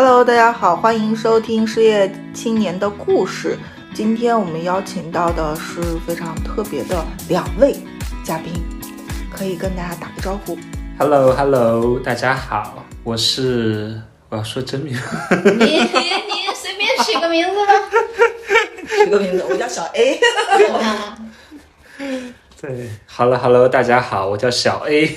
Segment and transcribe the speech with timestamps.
[0.00, 3.58] Hello，大家好，欢迎收听失业青年的故事。
[3.92, 7.74] 今天我们邀请到的是非常特别的两位
[8.22, 8.62] 嘉宾，
[9.28, 10.56] 可以跟大家打个招呼。
[11.00, 14.94] Hello，Hello，大家好，我是我要说真名，
[15.42, 17.72] 你你你随便取个名字吧。
[19.04, 20.20] 取个名字，我叫小 A。
[22.62, 25.08] 对，Hello，Hello，大家好，我叫小 A，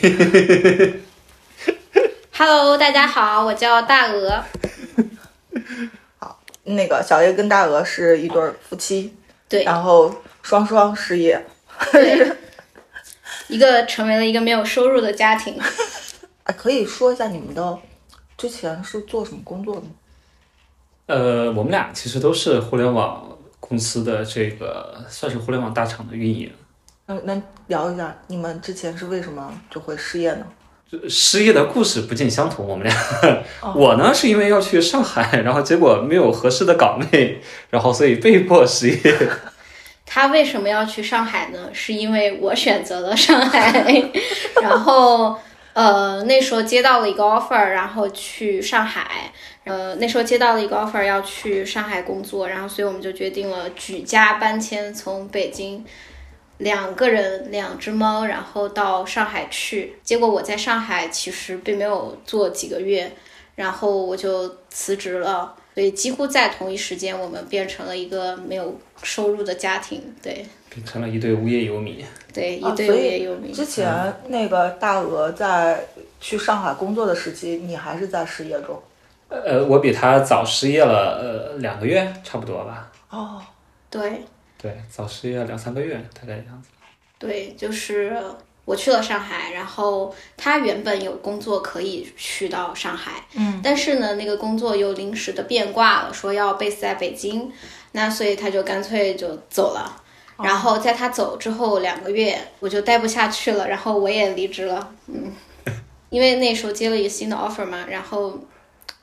[2.43, 4.43] Hello，大家好，我叫大鹅。
[6.17, 9.15] 好那个小叶跟大鹅是一对儿夫妻，
[9.47, 11.39] 对然后双双失业。
[11.91, 12.35] 对，
[13.47, 15.55] 一个成为了一个没有收入的家庭。
[16.45, 17.77] 哎，可以说一下你们的
[18.35, 19.89] 之前是做什么工作的吗？
[21.05, 26.51] 呃，我们俩其实都是互联网公司的这个算是互联网大厂的运营。
[27.05, 30.47] 那能聊一下你们之前是为什么就会失业呢？
[31.09, 32.95] 失业的故事不尽相同，我们俩，
[33.75, 38.99] 我呢是因为要去上海， 然后结果没有合适的岗位，然后所以被迫失业。
[40.05, 41.69] 他为什么要去上海呢？
[41.71, 44.09] 是因为我选择了上海，
[44.61, 45.37] 然后
[45.73, 49.31] 呃那时候接到了一个 offer，然后去上海。
[49.63, 55.85] 呃，那时候接到了一个 offer 要去上海工作，然后所以我们就决定了举家搬迁，从北京
[56.61, 59.95] 两个人两只猫，然后到上海去。
[60.03, 63.11] 结果我在上海其实并没有做几个月，
[63.55, 65.55] 然后我就辞职了。
[65.73, 70.01] 所以几乎在同一时间，我们变成了一个没有收入的家庭。
[70.21, 72.05] 对变成了一对无业游民。
[72.33, 73.51] 对，一啊对无业游民。
[73.53, 75.83] 之前那个大鹅在
[76.19, 78.81] 去上海工作的时期，你还是在失业中。
[79.29, 82.91] 呃，我比他早失业了呃两个月，差不多吧。
[83.09, 83.41] 哦，
[83.89, 84.23] 对
[84.61, 86.69] 对，早失业两三个月，大概这样子。
[87.17, 88.15] 对，就是
[88.63, 97.51] 我去了上海，然后他原本有工作可以去到上海，嗯，但是呢，那个工作又临时的变卦了，说要 base 在北京，
[97.93, 99.97] 那所以他就干脆就走了。
[100.43, 105.31] 然后在他走之后两个月，我就待不下去了，然后我也离职了，嗯，
[106.09, 108.39] 因为那时候接了一个新的 offer 嘛，然后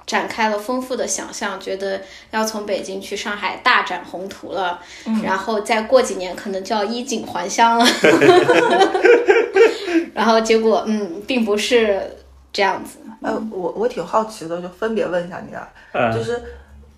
[0.09, 4.81] 展开了丰富的想象，觉得要从北京去上海大展宏图了，
[5.23, 7.87] 然后再过几年可能就要衣锦还乡了，
[10.15, 12.01] 然后结果嗯，并不是
[12.51, 16.43] 这样子，哎，我我挺好奇的，就分别问一下你俩，呃就是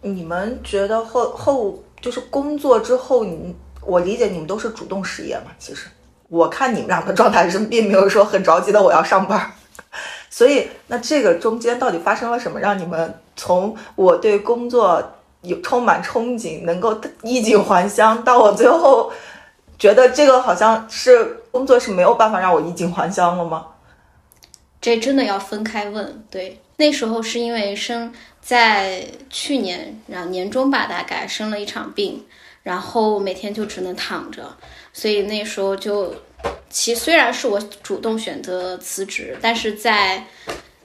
[0.02, 5.50] 你们觉得后后就是工作之后，你我理解你们都是主动失业嘛？
[5.58, 5.88] 其实。
[6.28, 9.50] 我看你们俩的状态是并没有说很着急的我要上班，
[10.30, 15.02] 所以那这个中间到底发生了什么，让你们从我对工作
[15.42, 19.12] 有充满憧憬，能够衣锦还乡，到我最后
[19.78, 23.66] 觉得这个好像是工作是没有办法让我衣锦还乡了吗？
[24.80, 26.24] 这真的要分开问。
[26.30, 32.24] 对，那时候是因为生在去年，然后年中吧，大概生了一场病，
[32.62, 34.56] 然后每天就只能躺着，
[34.92, 36.14] 所以那时候就，
[36.68, 40.24] 其虽然是我主动选择辞职，但是在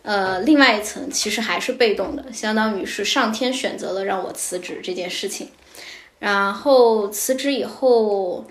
[0.02, 5.50] 呃另外一层其实还是被动的，相当于是上天选择了让我辞职这件事情。
[6.18, 8.46] 然后辞职以后，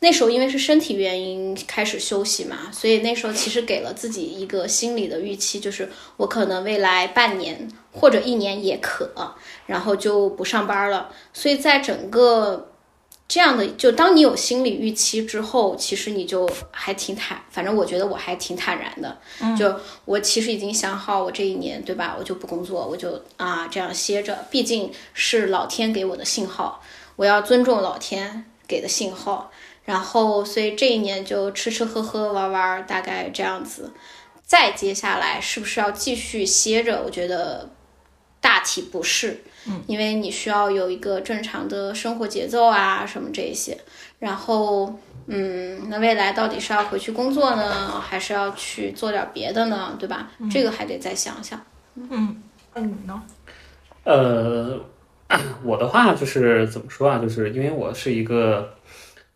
[0.00, 9.34] 那时候因为是身体原因开始休息嘛，所以那时候其实给了自己一个心理的预期，就是我可能未来半年或者一年也可，
[9.66, 11.10] 然后就不上班了。
[11.32, 12.67] 所以在整个
[13.28, 19.18] 这样的，就当你有心理预期之后，其实你就还挺坦，反正我觉得我还挺坦然的。
[19.54, 26.82] 就我其实已经想好，我这一年对吧，我就不工作，我就啊这样歇着，毕竟是老天给我的信号，
[27.16, 29.50] 我要尊重老天给的信号。
[29.84, 33.92] 然后，所以这一年就吃吃喝喝玩玩，大概这样子。
[34.44, 37.02] 再接下来是不是要继续歇着？
[37.04, 37.68] 我觉得
[38.40, 43.76] 大体不是，嗯，因为你需要有一个正常的生活节奏啊，什么这一些。
[44.18, 49.96] 然后，嗯，那未来到底是要回去工作呢，还是要去做点别的呢？
[49.98, 50.30] 对吧？
[50.50, 51.60] 这个还得再想想。
[51.94, 52.42] 嗯
[52.74, 53.22] 那你呢？
[54.04, 54.80] 呃，
[55.64, 57.18] 我的话就是怎么说啊？
[57.18, 58.74] 就是因为我是一个，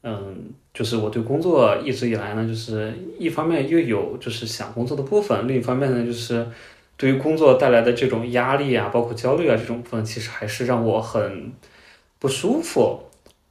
[0.03, 6.47] 嗯，就是我对工作一直以来呢，就是一方面又有就是想工作的部分，另一方面呢，就是
[7.03, 11.53] 对于工作带来的这种压力啊，包括焦虑啊这种部分，其实还是让我很
[12.21, 13.03] 不舒服，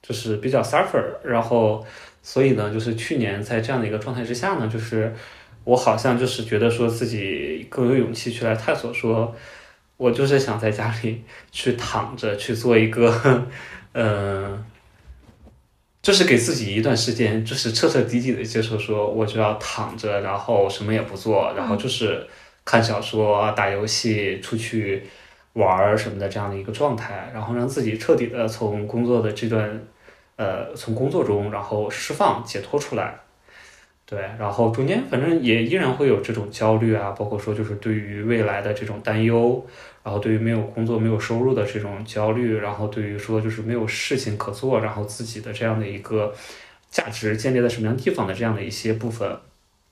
[0.02, 1.04] 就是比较 suffer。
[1.22, 1.86] 然后，
[2.24, 5.14] 所以呢，就是去年在这样的一个状态之下呢，就是
[5.66, 9.36] 我好像就是觉得说自己更有勇气去来探索说。
[9.98, 11.22] 我就是想在家里
[11.52, 13.46] 去躺着去做一个，
[13.92, 14.66] 嗯、
[16.02, 22.26] 就是给自己一段时间，就是彻彻底底的接受，说我就要躺着，然后什么也不做，然后就是
[22.64, 25.04] 看小说、打游戏、出去
[25.54, 29.82] 玩儿什么的这样的一个状态，然后让自己彻底的从工作的这段，
[30.36, 33.20] 呃，从工作中然后释放解脱出来。
[34.06, 39.66] 对，然后中间反正也依然会有这种焦虑啊，包括说就是对于未来的这种担忧，
[40.04, 46.34] 然后对于没有工作、没有收入的这种焦虑，然后对于说就是没有事情可做，然后自己的这样的一个
[46.90, 49.40] 价值建立在什么样地方的这样的一些部分。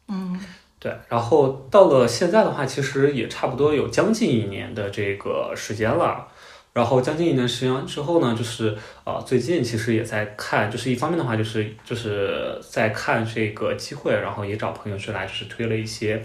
[0.10, 0.38] 嗯
[0.80, 6.26] 对，然后到了现在的话，其实也差不多有将近一年的这个时间了。
[6.72, 16.24] 然后将近一年时间之后呢，就是呃，最近其实也在看，就是一方面的话，就是就是在看这个机会，然后也找朋友去来，就是推了一些，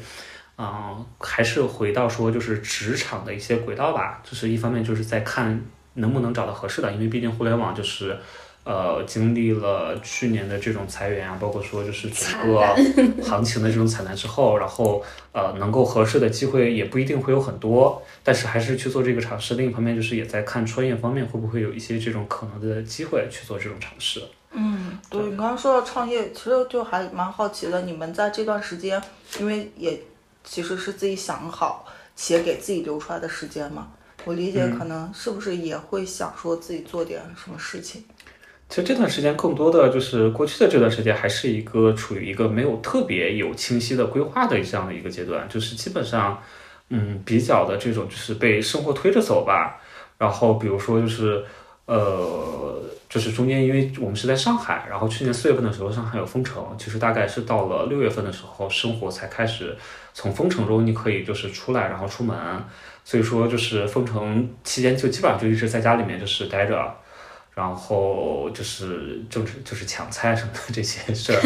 [0.59, 4.23] 嗯、还是回到说就是职场的一些轨道吧。
[4.23, 5.61] 就是一方面就是在看
[5.95, 8.17] 能不能找到合适的，因为毕竟互联网就是。
[8.65, 12.75] 呃，经历了去年的这种裁员啊，包括说就是整个
[13.23, 19.55] 行情的这种惨淡之后，然后呃，能够合适的机会也不一定会有很多，但是还是去做这个尝试。
[19.57, 24.23] 另一方面，就是也在看创业方面会不会有一些这种可能的机会去做这种尝试。
[24.53, 29.03] 嗯，对你刚刚说到创业，其实就还蛮好奇的，你们在这段时间，
[29.39, 30.01] 因为也
[30.43, 31.85] 其实是自己想好
[32.17, 33.89] 且给自己留出来的时间嘛，
[34.25, 38.05] 我理解可能是不是也会想说自己做点什么事情。
[38.67, 46.43] 其实这段时间更多的就是过去的这段时间，还是一个处于一个没有特别有清晰的规划的这样的一个阶段，就是基本上，
[46.89, 49.81] 嗯，比较的这种就是被生活推着走吧。
[50.19, 51.45] 然后比如说就是，
[51.87, 59.77] 呃，就是中间因为我们是在上海，然后去年四月份的时候上海有封城，其实大概是到了六月份的时候，生活才开始
[60.13, 62.37] 从封城中你可以就是出来，然后出门。
[63.05, 66.93] 所以说就是封城期间就基本上就一直在家里面就是待着。
[67.55, 71.41] 然后就是政治就是抢菜什么的这些事儿，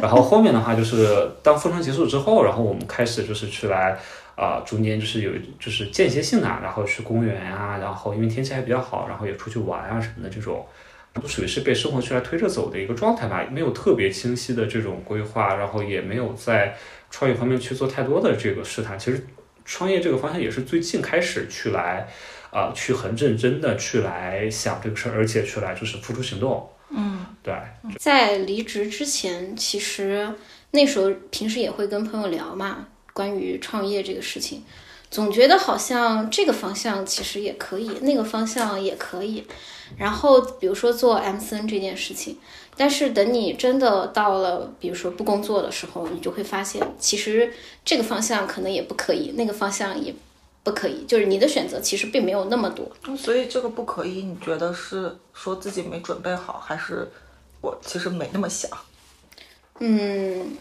[0.00, 3.98] 然后后面的话就是当封城结束之后，然后我们开始就是去来
[4.36, 10.64] 啊、中间就是有就是间歇性的，然后去公园啊，然后因为天气还比较好，然后也出去玩啊什么的这种，
[11.12, 16.76] 都属于是被生活去来推着走的一个状态吧，没有特别清晰的这种规划，然后也没有在
[17.10, 18.96] 创业方面去做太多的这个试探。
[18.96, 19.26] 其实
[19.64, 22.06] 创业这个方向也是最近开始去来。
[22.58, 26.68] 啊、去很认真的去来想这个事儿，而且去来就是付出行动。
[26.90, 27.54] 嗯，对，
[27.98, 30.28] 在离职之前，其实
[30.70, 34.62] 那时候平时也会跟朋友聊嘛，关于创业这个事情，
[35.10, 39.44] 总觉得好像这个方向其实也可以，那个方向也可以。
[39.96, 42.38] 然后比如说做 MCN 这件事情，
[42.76, 47.52] 但是等你真的到了，比如说不工作的时候，你就会发现，其实
[47.84, 50.14] 这个方向可能也不可以，那个方向也
[50.62, 52.90] 不可以，就是你的选择其实并没有那么多。
[53.16, 57.10] 所以这个不可以，你觉得是说自己没准备好，还是
[57.60, 58.70] 我其实没那么想？
[59.80, 60.56] 嗯，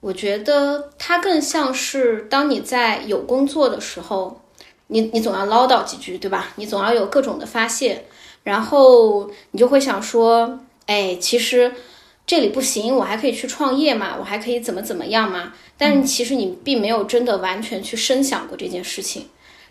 [0.00, 4.40] 我觉得它更像是当你在有工作的时候，
[4.86, 6.52] 你你总要唠叨几句，对吧？
[6.56, 8.06] 你总要有各种的发泄，
[8.44, 11.72] 然后你就会想说，哎，其实
[12.26, 15.52] 这里不行，我还可以去创业嘛，我还可以怎么怎么样嘛。
[15.76, 19.26] 但其实你并没有真的完全去深想过这件事情。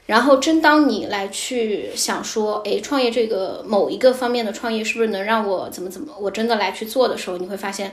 [0.06, 7.90] 然后，真当你来去想说，哎，创业这个某一个方面的创业是不是能让我怎么怎么，我真的来去做的时候，你会发现，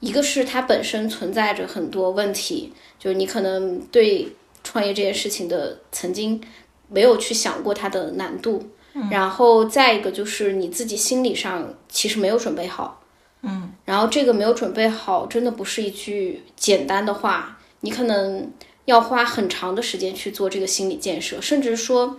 [0.00, 4.28] 一个是它本身存在着很多问题，就是你可能对
[4.64, 6.40] 创业这件事情的曾经
[6.88, 8.70] 没有去想过它的难度，
[9.08, 12.97] 然后再一个就是你自己心理上其实没有准备好，
[13.42, 18.50] 嗯，然后这个没有准备好，真的不是一句简单的话，你可能
[18.86, 22.18] 要花很长的时间去做这个心理建设，甚至说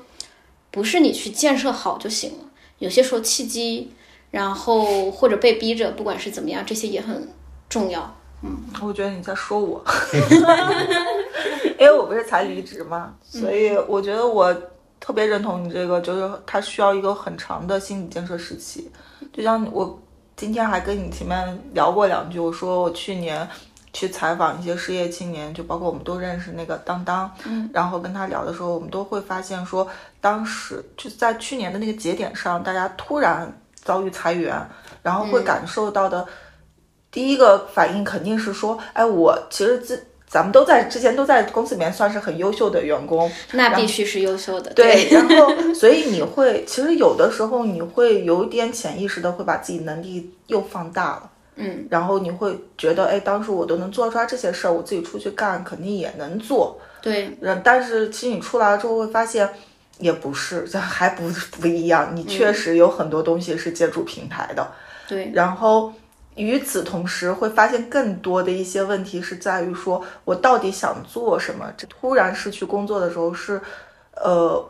[0.72, 2.46] 不是你去建设好就行了，
[2.80, 3.92] 有些时候契机，
[4.32, 7.28] 然后或者被逼着，不管是怎么样，这些也很
[7.68, 8.16] 重要。
[8.42, 9.84] 嗯我觉得你在说我，
[11.78, 14.56] 因为我不是才离职嘛，所以我觉得我
[14.98, 18.90] 特别认同你这个，就是它需要一个很长的心理建设时期。
[19.34, 20.00] 就像我
[20.40, 23.46] 今天还跟你前面聊过两句，我说我去年
[23.92, 29.86] 去采访一些失业青年，就包括我们都认识那个当当，嗯，然后跟他聊的时候，我们都会发现说，
[30.22, 34.66] 当时就在去年的那个节点上，大家突然遭遇裁员，
[35.04, 36.26] 然后会感受到的。
[37.12, 59.50] 第一个反应肯定是说，哎，我其实自咱们都在之前都在公司里面算是很优秀的员工，那必须是优秀的，对，然后所以你会其实有的时候你会有一点潜意识的会把自己能力又放大了，嗯，然后你会觉得，哎，当时我都能做出来这些事儿，我自己出去干肯定也能做，对，嗯，但是其实你出来了之后会发现。
[60.00, 62.12] 也不是，这 还不不一样。
[62.16, 64.66] 你确实有很多东西是借助平台的，
[65.10, 65.92] 对，然后
[66.40, 71.72] 与此同时，会发现更多的一些问题是在于说，我到底想做什么？
[71.78, 73.62] 这突然失去工作的时候是，
[74.16, 74.66] 呃，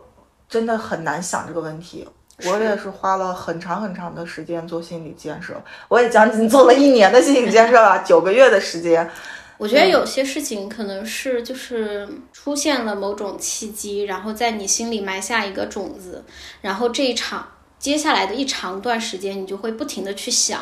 [0.50, 2.08] 真的很难想这个问题。
[2.46, 9.10] 我也是花了很长很长的时间做心理建设，我也将近做了一年的心理建设了，九个月的时间。
[9.58, 16.24] 我觉得有些事情可能是就是出现了某种契机，然后在你心里埋下一个种子，
[16.62, 17.46] 然后这一场
[17.78, 20.62] 接下来的一长段时间，你就会不停的去想，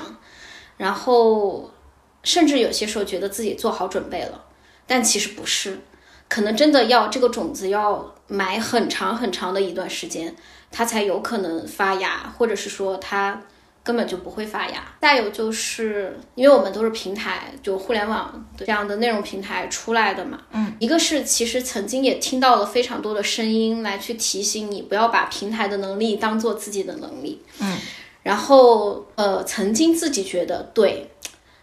[0.77, 1.69] 然后
[2.24, 4.46] 甚至有些时候觉得自己做好准备了，
[4.86, 5.79] 但其实不是，
[6.29, 10.36] 可能真的要这个种子要埋很长很长的一段时间，
[10.72, 13.41] 它才有可能发芽，或者是说它。
[13.84, 14.84] 根本就不会发芽。
[15.00, 20.41] 再有就是，因为我们都是平台，就互联网这样的内容平台出来的嘛。
[20.51, 27.41] 嗯，一个是其实曾经也听到了非常多的声音来去提醒你，不要把平台的能力当做自己的能力。
[27.60, 27.77] 嗯，
[28.27, 31.10] 然后呃，曾经自己觉得对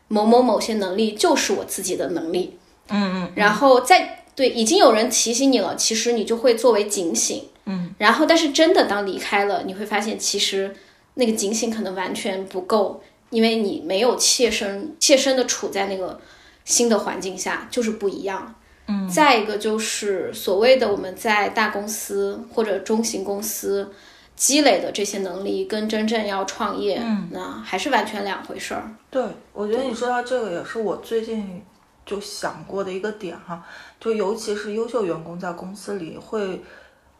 [0.09, 2.59] 某某某些能力就是我自己的能力。
[2.89, 7.45] 嗯嗯，然后再对已经有人提醒你了，其实你就会作为警醒。
[7.67, 10.75] 嗯，然后但是真的当离开了，你会发现其实。
[11.17, 16.21] 那个警醒可能完全不够，因为你没有切身切身的处在那个
[16.65, 18.53] 新的环境下，就是不一样。
[18.89, 23.93] 嗯，再一个就是所谓的我们在大公司或者中型公司
[24.37, 28.83] 积累的这些能力，跟真正要创业，嗯，那还是完全两回事儿。
[29.11, 31.63] 对，我觉得你说到这个也是我最近
[32.07, 33.65] 就想过的一个点哈，
[33.99, 36.63] 就尤其是优秀员工在公司里会。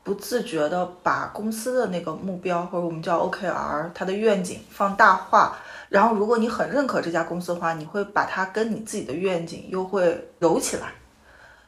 [0.05, 5.57] 不自觉的把公司的那个目标或者我们叫 OKR，它的愿景放大化。
[5.89, 10.93] 然后，如果你很认可这家公司的话，你会把它跟你自己的愿景又会揉起来。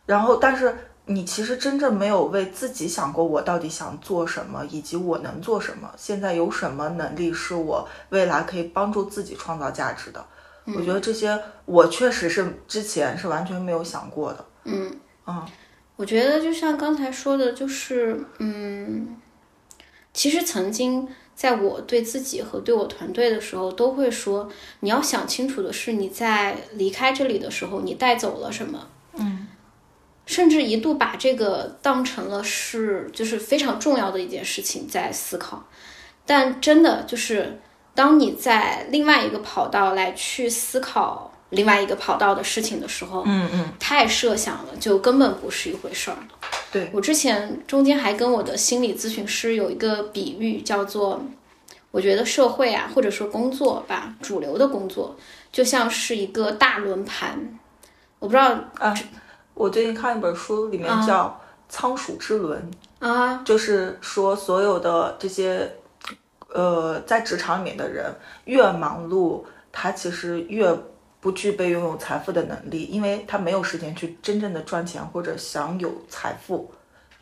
[0.04, 0.76] 然后，但是
[1.06, 5.90] 你其实真正没有为自己想过，我到底想做什么，以及我能做什么。
[5.96, 10.24] 现在有什么能力是我未来可以帮助自己创造价值的？
[10.74, 14.44] 我觉得这些我确实是之前是完全没有想过的。
[14.64, 14.92] 嗯
[15.26, 15.46] 嗯。
[15.94, 19.16] 我觉得就像刚才说的，就是嗯，
[20.12, 24.46] 其实曾经在我对自己和对我团队的时候，都会说，
[24.80, 28.88] 你要想清楚的是，你在离开这里的时候，你带走了什么。
[30.26, 35.66] 嗯，甚至一度把这个当成了是就是非常重要的一件事情在思考，
[36.26, 37.60] 但真的就是
[37.94, 41.32] 当你在另外一个跑道来去思考。
[41.50, 46.16] 另外一个跑道的事情的时候，嗯嗯，太设想了，就根本不是一回事儿。
[46.72, 51.24] 对我之前中间还跟我的心理咨询师有一个比喻，叫做，
[51.92, 55.16] 我觉得社会啊，或者说工作吧，主流的工作
[55.52, 57.56] 就像是一个大轮盘。
[58.18, 58.48] 我不知道
[58.80, 58.92] 啊，
[59.56, 61.26] 我最近看一本书，里面叫
[61.68, 62.62] 《仓鼠之轮》
[63.04, 65.68] 啊，就是说所有的这些，
[66.54, 70.72] 呃，在职场里面的人越忙碌，他其实越。
[71.18, 76.70] 不具备拥有财富的能力，因为他没有时间去真正的赚钱或者享有财富。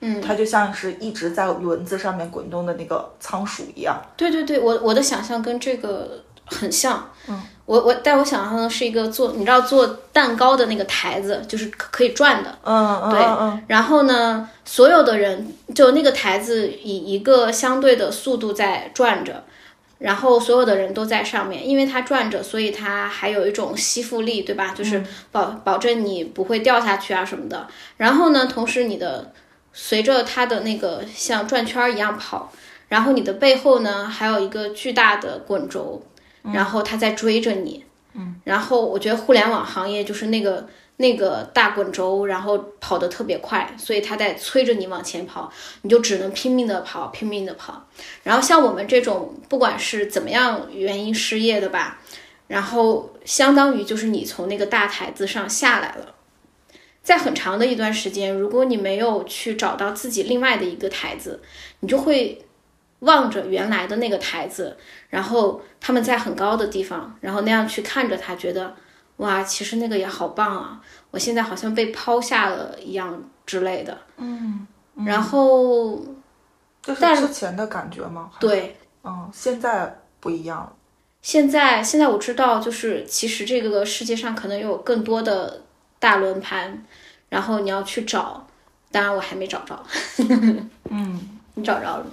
[0.00, 3.99] 嗯，他就像是一直在轮子上面滚动的那个仓鼠一样。
[4.14, 7.09] 对对对，我我的想象跟这个很像。
[7.29, 12.59] 嗯，我我但我想象的是一个做你知道做蛋糕的那个台子，就是可以转的。
[12.62, 13.64] 嗯嗯，对。
[13.68, 19.44] 然后呢，所有的人就那个台子以一个相对的速度在转着。
[19.99, 24.75] 然后所有的人都在上面，因为它转着，所以它还有一种吸附力，对吧？
[24.76, 25.02] 就是
[25.33, 27.66] 保保证你不会掉下去啊什么的。
[27.97, 29.33] 然后呢，同时你的
[29.73, 32.52] 随着它的那个像转圈一样跑，
[32.88, 36.02] 然后你的背后呢还有一个巨大的滚轴，
[36.52, 37.84] 然后他在追着你。
[38.14, 38.36] 嗯。
[38.44, 40.68] 然后我觉得互联网行业就是那个。
[40.96, 47.84] 那个大滚轴，然后跑得特别快，所以他在催着你往前跑，你就只能拼命的跑，拼命的跑。
[48.22, 51.98] 然后像我们这种，不管是怎么样原因失业的吧，
[52.46, 56.14] 然后相当于就是你从那个大台子上下来了，
[57.02, 61.42] 在很长的一段时间，如果你没有去找到自己另外的一个台子，
[61.80, 62.43] 你就会
[63.04, 64.76] 望着原来的那个台子，
[65.08, 68.75] 然后他们在很高的地方，然后那样去看着他，觉得。
[69.18, 70.80] 哇，其实那个也好棒啊！
[71.12, 73.96] 我现在好像被抛下了一样之类的。
[74.16, 74.66] 嗯，
[75.06, 76.04] 然后
[76.82, 78.32] 就是之前的感觉吗？
[78.40, 80.73] 对，嗯，现在不一样了。
[81.23, 85.62] 现在，现在我知道，就是其实这个世界上可能有更多的
[86.00, 86.84] 大轮盘，
[87.28, 88.44] 然后你要去找。
[88.90, 89.80] 当然，我还没找着。
[90.90, 92.11] 嗯，你找着了吗？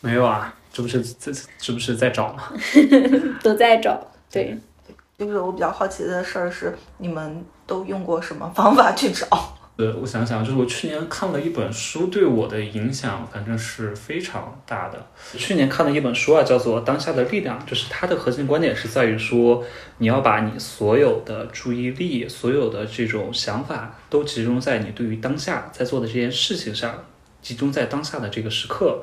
[0.00, 2.52] 没有啊，这不是这这不是在找吗？
[3.42, 4.00] 都在找，
[4.30, 4.56] 对。
[5.18, 9.26] 就是我比较好奇的事儿是，你们都用过什么方法去找？
[9.74, 15.06] 呃，我想想，就是我去年看了一本书，对我的影响反正是非常大的。
[15.36, 19.64] 去年看了一本书啊，叫做《当下的力量》，就是它的核心观点是在于说，
[19.98, 27.04] 你要把你所有的注意力、所有的这种想法都集中在你对于当下在做的这件事情上。
[27.40, 29.02] 集中在当下的这个时刻。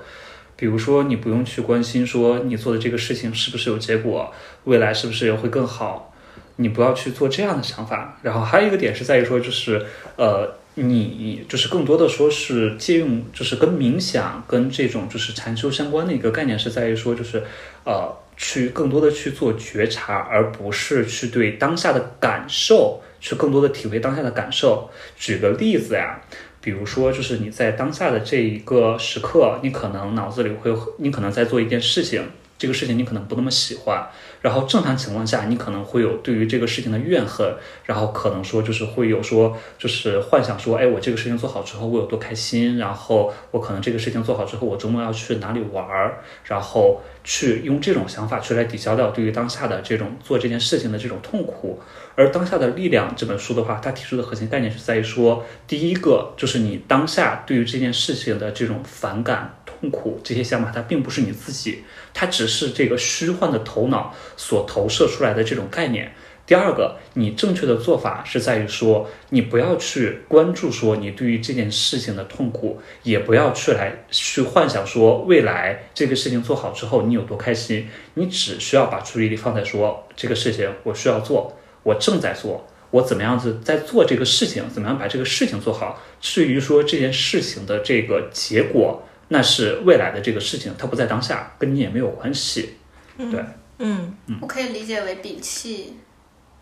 [0.57, 4.33] 比如说，你不用去关心说你做的这个事情是不是有结果，
[4.63, 6.13] 未来是不是会更好，
[6.55, 8.17] 你不要去做这样的想法。
[8.21, 9.85] 然后还有一个点是在于说，就是
[10.15, 17.43] 呃，你就是更多的说是借用，就是跟冥想、跟这种就是禅修相关的一个概念是在于说，就是
[17.83, 24.89] 呃，去更多的去做觉察，而不是去对当下的感受去更多的体会当下的感受。
[25.17, 26.21] 举个例子呀。
[26.65, 32.23] 比如说，就是你在当下的这一个时刻，你可能脑子里会，你可能在做一件事情，
[32.65, 34.07] 这个事情你可能不那么喜欢。
[34.41, 51.79] 然后正常情况下，你可能会有对于这个事情的怨恨，然后可能说就是会有说就是幻想说，哎，我这个事情做好之后我有多开心，然后我可能这个事情做好之后，我周末要去哪里玩儿，然后去用这种想法去来抵消掉对于当下的这种做这件事情的这种痛苦。
[52.17, 59.53] 而当下的力量这本书的话，它提出的核心概念是在于说，第一个就是你当下对于这件事情的这种反感、
[59.85, 66.11] 痛苦这些想法，它并不是你自己，它只是这个虚幻的头脑所投射出来的这种概念。
[66.47, 81.55] 第二个，你正确的做法是在于说，你不要去关注说你对于这件事情的痛苦，也不要去来去幻想说未来这个事情做好之后你有多开心，你只需要把注意力放在说这个事情我需要做。
[81.83, 84.67] 我正在做，我怎么样子在做这个事情？
[84.69, 86.01] 怎么样把这个事情做好？
[86.21, 92.75] 至于说这件事情的这个结果，那是未来的这个事情，它不在当下，跟你也没有关系。
[93.17, 93.43] 对，
[93.79, 95.95] 嗯，嗯我可以理解为摒弃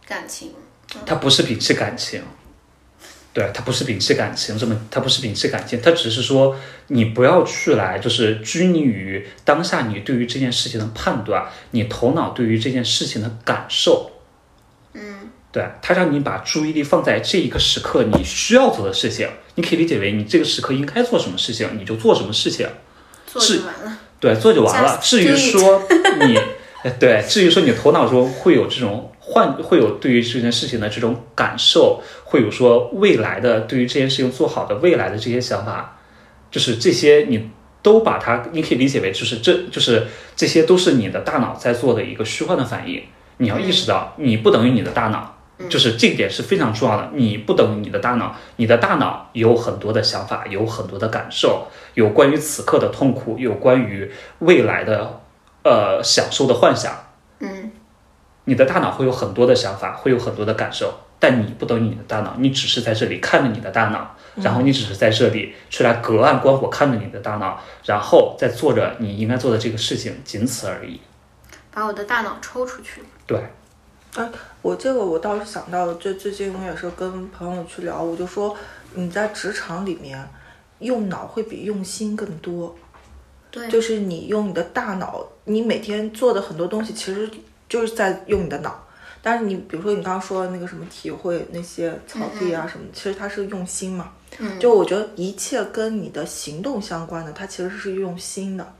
[0.07, 0.51] 感情。
[1.05, 2.21] 它不是摒弃感情，
[3.33, 6.55] 对，它不是摒弃感情，这么，它不是摒弃感情，它只是说
[6.87, 14.11] 你不要去来，就是拘泥于当下你对于这件事情的判断，你头脑对于这件事情的感受。
[15.53, 22.67] 对他让你把注意力放在这一个时刻你需要做的事情，你可以理解为你这个时刻应该做什么事情，你就做什么事情，
[23.27, 23.99] 做就完了。
[24.19, 24.99] 对，做就完了。
[24.99, 25.83] 至于说
[26.21, 26.39] 你，
[26.99, 35.99] 对，至于说你头脑中会有这种幻，会有对于这件事情的这种感受，会有说未来的对于这件事情做好的未来的这些想法，
[36.49, 37.51] 就是这些你
[37.83, 43.03] 都把它，你可以理解为就是这就是这些都是你的大脑在做的一个虚幻的反应。
[43.37, 45.37] 你要意识到，你不等于你的大脑。
[45.69, 55.21] 就是这一点是非常重要的，你不等于你的大脑，你的大脑有很多的想法，有很多的感受，有关于此刻的痛苦，有关于未来的
[55.63, 56.93] 呃享受的幻想。
[57.39, 57.71] 嗯，
[58.45, 70.99] 你的大脑会有很多的想法，会有很多的感受，但你不等于你的大脑，你只是在这里看着你的大脑，然后你只是在这里去来隔岸观火看着你的大脑，然后在做着你应该做的这个事情，仅此而已。
[71.71, 73.01] 把我的大脑抽出去。
[73.25, 73.39] 对。
[74.15, 78.55] 哎，我这个我倒是想到，就最近我也是跟朋友去聊，我就说
[78.93, 80.23] 你在职场里面
[80.79, 82.75] 用脑会比用心更多。
[83.49, 87.27] 对，就是你用你的大脑，你每天做的很多东西其实
[87.67, 88.87] 就是在用你的脑。
[89.21, 94.11] 但是你比如说你刚刚说的那个什么体会那些草地啊什么，其实它是用心嘛。
[94.37, 94.59] 嗯。
[94.59, 98.75] 就我觉得一切跟你的行动相关的，它其实是用心的。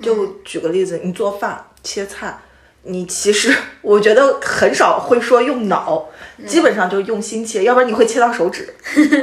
[0.00, 2.40] 就举个例子，你做饭切菜。
[2.84, 6.04] 你其实我觉得很少会说用脑，
[6.46, 8.72] 基本上就是用心切，要不然你会切到手指。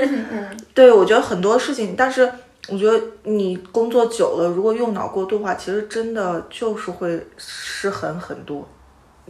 [0.74, 2.30] 对，我觉得很多事情，但是
[2.68, 8.68] 我觉得你工作久了，如果用脑过度的话，其实真的就是会失衡很多，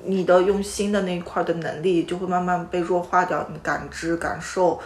[0.03, 4.79] 你的用心的那一块的能力就会慢慢被弱化掉，你感知感受。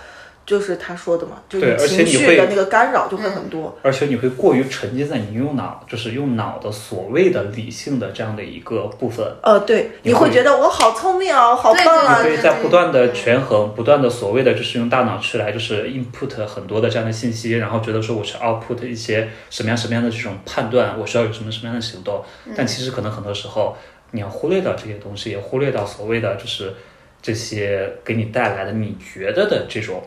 [0.49, 9.23] 就是他说的嘛，就是情绪的那个干扰就会很多，而且你会过于沉浸在你用脑，就是用脑的所谓的理性的这样的一个部分。
[9.43, 12.23] 呃，对，你会觉得我好聪明啊，好棒啊！
[12.23, 22.23] 你会在不断的权衡，不断的所谓的就是用大脑去来就是 input 很多的这样的信息，然后觉得说我是 output 一些什么样什么样的这种判断，我需要有什么什么样的行动。
[22.57, 23.77] 但其实可能很多时候
[24.09, 26.73] 你要忽略掉这些东西，也忽略到所谓的就是
[27.21, 30.01] 这些给你带来的你觉得的这种。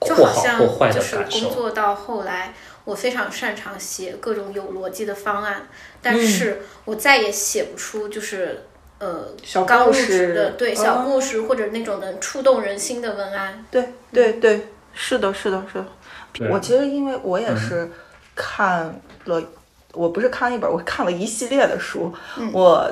[0.00, 0.60] 就好像
[0.92, 2.54] 就是工作到后来，
[2.84, 5.68] 我非常擅长写各种有逻辑的方案，
[6.02, 8.64] 但是我再也写不出就是
[8.98, 9.28] 呃
[9.66, 13.64] 刚入职的对小故事或者那种能触动人心的文案。
[13.70, 16.50] 对对对，是的，是的，是的。
[16.52, 17.90] 我其实因为我也是
[18.34, 19.42] 看了，
[19.94, 22.12] 我不是看了一本，我看了一系列的书。
[22.52, 22.86] 我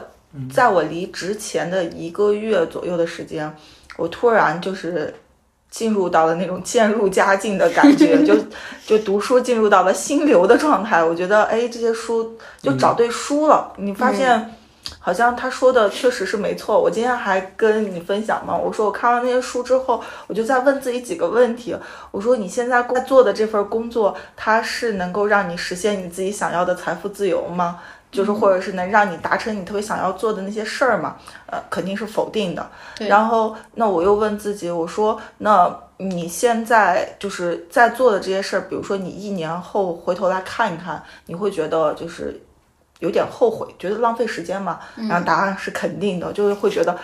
[0.52, 3.54] 在我离职前的一个月左右的时间，
[3.98, 5.14] 我突然就是。
[5.74, 8.36] 进入到了那种渐入佳境的感觉，就
[8.86, 11.02] 就读书进入到了心流的状态。
[11.02, 13.72] 我觉得，哎，这些书就找对书了。
[13.76, 14.54] 你发现，
[15.00, 16.80] 好像他说的确实是没错。
[16.80, 21.76] 我今天还跟你分享嘛，我说我看完那些书之后，我就在问自己几个问题。
[22.12, 27.80] 我说你现在做的这份工作，它是能够让你实现你自己想要的财富自由吗？
[28.14, 31.16] 就是或者是能让你达成你特别想要做的那些事儿嘛？
[31.46, 32.64] 呃，肯定是否定的。
[33.08, 42.40] 然后那我又问自己，我说那你现在就是在做的这些事儿，比如说你一年后回头来看一看，你会觉得就是
[43.00, 44.78] 有点后悔，觉得浪费时间嘛？
[45.08, 46.96] 然后答案是肯定的，就是会觉得，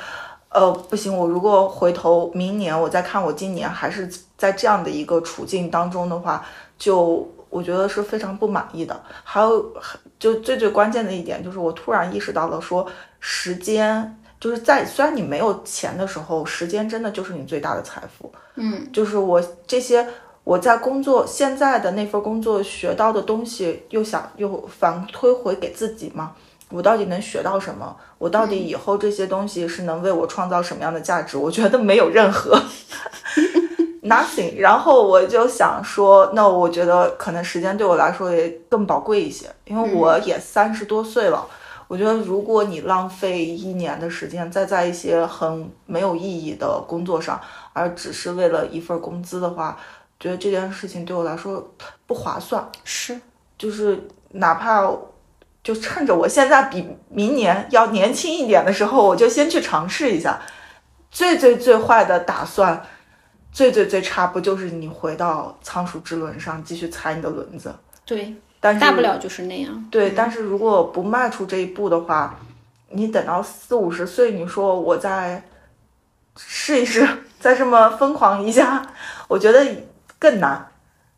[0.50, 6.46] 呃，不行，我如果回头明年我再看我今年还是在这样的一个处境当中的话，
[6.78, 7.28] 就。
[7.50, 8.98] 我觉得是非常不满意的。
[9.22, 9.74] 还有，
[10.18, 12.86] 就最最关键的一点就是，我突然意识到了，说
[13.18, 18.32] 时间就是在虽然你没有钱的时候，时间真的就是你最大的财富。
[18.54, 20.06] 嗯，就是我这些
[20.44, 26.32] 我在工作现在的那份工作学到的东西，又想又反推回给自己吗？
[26.70, 27.96] 我到底能学到什么？
[28.16, 31.36] 我到底以后这些东西是能为我创造什么样的价值？
[31.36, 32.56] 我觉得没有任何。
[34.10, 41.46] Nothing，然后我就想说，那我觉得可能时间对我来说也更宝贵一些，因为我也三十多岁了。
[41.86, 47.40] 我觉得如果你浪费一年的时间再在一些很没有意义的工作上，
[47.72, 49.76] 而只是为了一份工资的话，
[50.18, 51.72] 觉得这件事情对我来说
[52.06, 52.68] 不划算。
[52.82, 53.20] 是，
[53.56, 54.88] 就是哪怕
[55.62, 60.40] 就趁着我现在比明年要年轻一点的时候，我就先去尝试一下。
[61.10, 62.82] 最最最坏的打算。
[63.52, 67.74] 最最最差不就是你回到仓鼠之轮上继续踩你的轮子？
[68.06, 69.88] 对，但是大不了就是那样。
[69.90, 72.38] 对，但是如果不迈出这一步的话，
[72.90, 75.42] 你等到四五十岁，你说我再
[76.36, 77.06] 试一试，
[77.40, 78.86] 再这么疯狂一下，
[79.26, 79.66] 我觉得
[80.18, 80.66] 更难。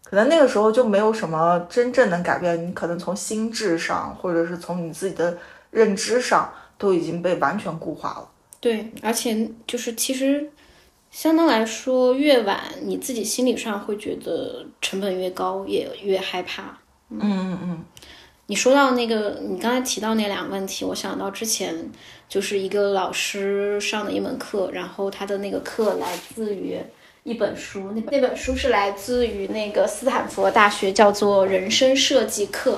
[0.02, 5.36] 可能那个时候就没有什么真正能改变你，可能从心智上，或者是从你自己的
[5.70, 8.28] 认知上，都已经被完全固化了。
[8.60, 10.50] 对，而且就是其实。
[11.12, 16.78] 相当来说，越晚你自己心理上会觉得成本越高，也越害怕。
[17.10, 17.84] 嗯嗯嗯。
[18.46, 21.90] 你说到那个，你刚才提到那两个问题，我想到之前
[22.28, 26.78] 就是一个老师上的一门课，然后他的那个课来自于
[27.24, 32.72] 一本书，那本那本书是来自于那个斯坦福大学，叫做《人生设计课》。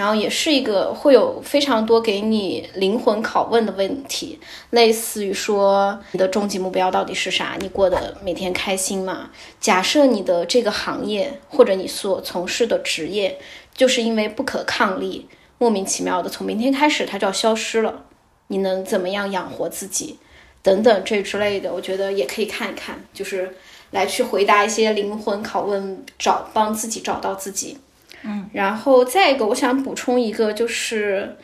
[0.00, 7.58] 然后也是一个会有非常多给你灵魂拷问的问题，类似于说你的终极目标到底是啥？
[7.60, 9.28] 你过得每天开心吗？
[9.60, 13.38] 假设你的这个行业或者你所从事的职业，
[13.74, 18.06] 就是因为不可抗力，莫名其妙的从明天开始它就要消失了，
[18.46, 20.18] 你能怎么样养活自己？
[20.62, 23.54] 等等这之类的，我觉得也可以看一看，就是
[23.90, 27.76] 来去回答一些灵魂拷问，找帮自己找到自己。
[28.22, 31.36] 嗯，然后再一个，我想补充一个，就是，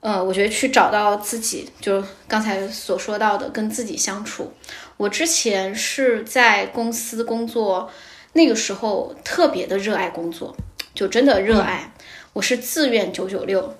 [0.00, 4.52] 呃，我觉得去找到自己，就刚才所说到的，跟自己相处。
[4.96, 7.90] 我之前是在公司工作，
[8.32, 10.54] 那个时候特别的热爱工作，
[10.94, 11.92] 就真的热爱。
[12.32, 13.74] 我是自愿九九六，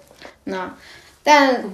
[0.44, 0.76] 那，
[1.22, 1.64] 但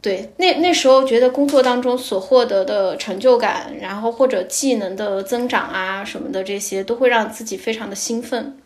[0.00, 8.58] 对那那时候觉得工作当中所获得的成就感，然后或者技能的增长啊什么的，这些都会让自己非常的兴奋。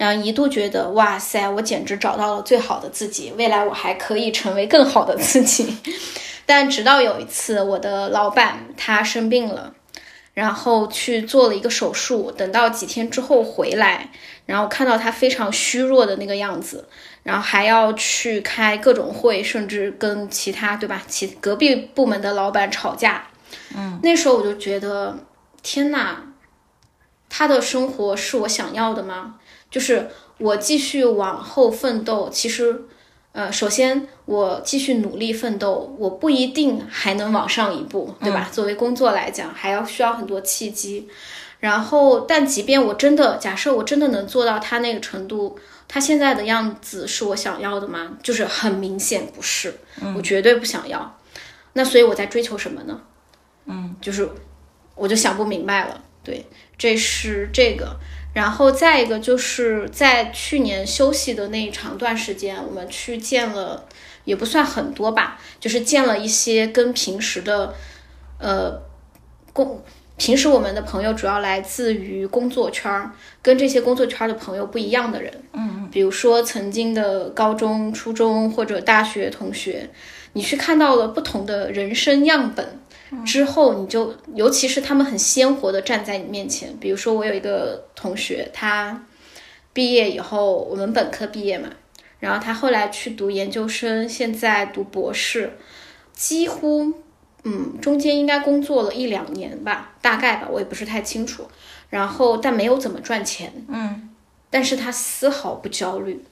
[0.00, 5.76] 然后一度觉得哇塞，我简直找到了最好的自己，未来我还可以成为更好的自己。
[6.46, 9.74] 但直到有一次，我的老板他生病了，
[10.32, 14.08] 然后去做了一个手术，等到几天之后回来，
[14.46, 16.88] 然后看到他非常虚弱的那个样子，
[17.22, 23.26] 然后还要去开各种会，甚至跟其他对吧，其隔壁部门的老板吵架。
[23.76, 25.18] 嗯，那时候我就觉得
[25.62, 26.16] 天呐，
[27.28, 29.34] 他的生活是我想要的吗？
[29.70, 32.82] 就是我继续往后奋斗，其实，
[33.32, 38.48] 呃，首先我继续努力奋斗，我不一定还能往上一步，对吧？
[38.50, 41.08] 作为工作来讲，还要需要很多契机。
[41.60, 48.16] 然后，但即便我真的假设我真的能做到他那个程度，他现在的样子是我想要的吗？
[48.22, 49.74] 就是很明显不是，
[50.16, 51.18] 我绝对不想要。
[51.74, 53.00] 那所以我在追求什么呢？
[53.66, 54.28] 嗯，就是
[54.94, 56.02] 我就想不明白了。
[56.24, 56.44] 对，
[56.76, 57.94] 这是这个。
[58.32, 63.84] 然后再一个就是在去年休息的那一长段时间，我们去见了，
[64.24, 67.74] 也不算很多吧，就是见了一些跟平时的，
[68.38, 68.80] 呃，
[69.52, 69.82] 工
[70.16, 73.10] 平时我们的朋友主要来自于工作圈儿，
[73.42, 79.90] 跟这些工作圈的朋友不一样的人，嗯嗯，比如说曾经的高中、初中或者大学同学，
[80.34, 82.78] 你去看到了不同的人生样本。
[83.24, 86.76] 之后你就，尤其是他们很鲜活的站在你面前。
[86.78, 89.04] 比如说，我有一个同学，他
[89.72, 91.68] 毕业以后，我们本科毕业嘛，
[92.18, 95.56] 然后他后来去读研究生，现在读博士，
[96.12, 96.92] 几乎
[97.44, 101.46] 嗯中间应该工作了一两年吧，大概吧，我也不是太清楚。
[101.88, 104.10] 然后但没有怎么赚钱，嗯，
[104.48, 106.24] 但是他丝毫不焦虑。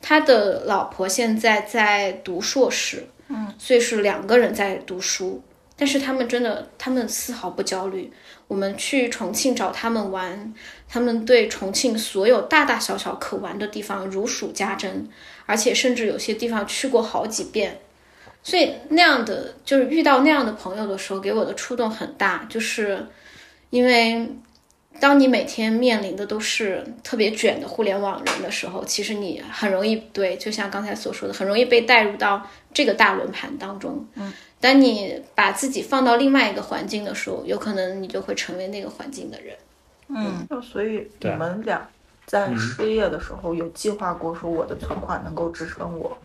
[0.00, 5.42] 他的老婆现在在读硕士，嗯，所以是两个人在读书，
[5.78, 8.12] 但是他们真的，他们丝毫不焦虑。
[8.48, 10.52] 我们去重庆找他们玩，
[10.88, 15.08] 他们对重庆所有大大小小可玩的地方如数家珍，
[15.46, 17.80] 而且甚至有些地方去过好几遍。
[18.42, 23.06] 所以那样的就是遇到那样的朋友的时候，给我的触动很大，就是
[23.70, 24.28] 因为。
[25.00, 34.04] 当你每天面临的都是特别卷的互联网人的时候，其实你很容易对，就像刚才所说的，很容易被带入到这个大轮盘当中。
[34.16, 39.56] 嗯，当你把自己放到另外一个环境的时候，有可能你就会成为那个环境的人。
[40.08, 41.88] 嗯，那所以你们俩
[42.26, 46.16] 在失业的时候有计划过说我的存款能够支撑我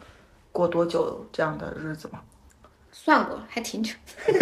[0.51, 2.19] 过多久这样的日子吗？
[2.91, 3.93] 算过，还挺久。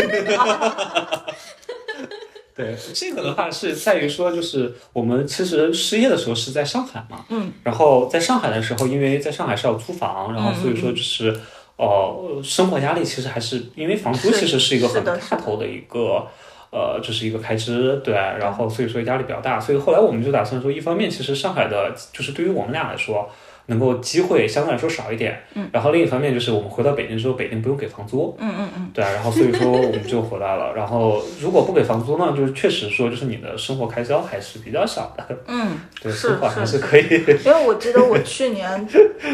[2.54, 11.40] 对，这个的话是在于说，就是我们其实失业的时候是在上海嘛，嗯，然后在上海的时候，因为在上海是要租房，然后所以说就是，
[11.86, 16.28] 呃，生活压力其实还是因为房租其实是一个很大头的一个。
[16.74, 23.30] 呃，就是一个开支，对，然后所以说压力比较大，所以后来我们就打算说，一方面其实上海的，就是对于我们俩来说，
[23.72, 30.74] 能够机会相对来说少一点，嗯，然后另一方面就是我们回到北京之后，北京不用给房租，嗯嗯嗯，对啊，然后所以说我们就回来了。
[30.76, 37.04] 然后如果不给房租呢，就是确实说就是你的生活开销还是比较少的，嗯， 对，是生活还是是可以。
[37.46, 38.88] 因为我记得我去年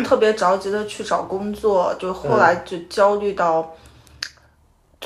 [0.06, 3.74] 特别着急的去找工作，就后来就焦虑到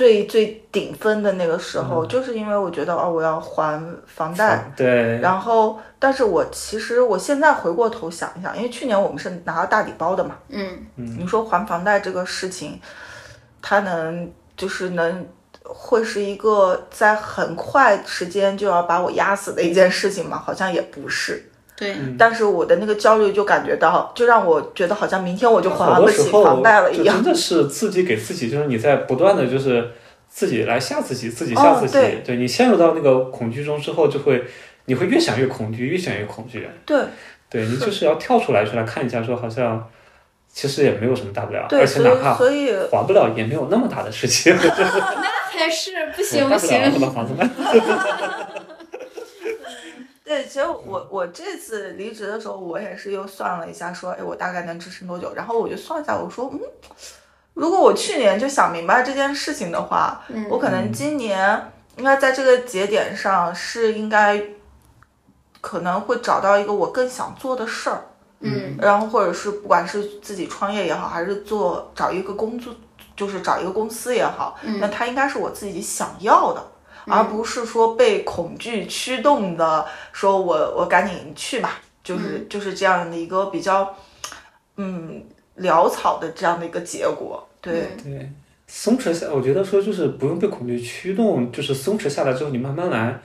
[0.01, 12.81] 最最顶峰的那个时候，就是因为我觉得哦，我要还房贷，对，然后，但是我其实我现在回过头想一想，因为去年我们是拿了大礼包的嘛，嗯，你说还房贷这个事情，
[13.61, 15.27] 它能就是能
[15.63, 20.41] 会是一个在很快时间就要把我压死的一件事情吗？
[20.43, 21.50] 好像也不是。
[21.75, 27.33] 对，但是我的那个焦虑就感觉到，就让我觉得好像明天我就还好不起房贷了一样就真。
[27.33, 29.89] 的是自己给自己，就是你在不断的就是
[30.29, 31.97] 自己来吓自己，自己吓自己。
[31.97, 34.43] 哦对你陷入到那个恐惧中之后，就会
[34.85, 36.69] 你会越想越恐惧，越想越恐惧。
[36.85, 37.01] 对
[37.49, 39.83] 对你就是要跳出来出来看一下，说好像
[40.53, 44.55] 其实也没有什么大不了，而且哪怕所以还不了也没有那么大的事情。
[44.61, 44.69] 那
[45.51, 46.99] 才是不行不行就。
[46.99, 47.49] 把房子卖。
[50.31, 55.33] 对，其实我我这次离职的时候，我也是又算了一下，说，哎，我大概能支撑多久？
[55.35, 56.59] 然后我就算一下，我说，嗯，
[57.53, 64.41] 如果我去年就想明白这件事情的话，嗯我可能今年应该在这个节点上是应该
[65.59, 68.05] 可能会找到一个我更想做的事儿，
[68.39, 72.73] 嗯然后或者是不管是自己创业也好，还是做找一个工作，
[73.17, 76.65] 就是找一个公司也好，那它应该是我自己想要的。
[77.07, 83.95] 而不是说被恐惧驱动的，说我我赶紧去吧，就是、就是这样的一个比较，
[84.77, 85.23] 嗯，
[85.59, 87.47] 潦草的这样的一个结果。
[87.61, 88.31] 对，对，
[88.67, 93.19] 松弛下，我觉得说就是不用被恐惧驱动，就是松弛下来之后，你慢慢来，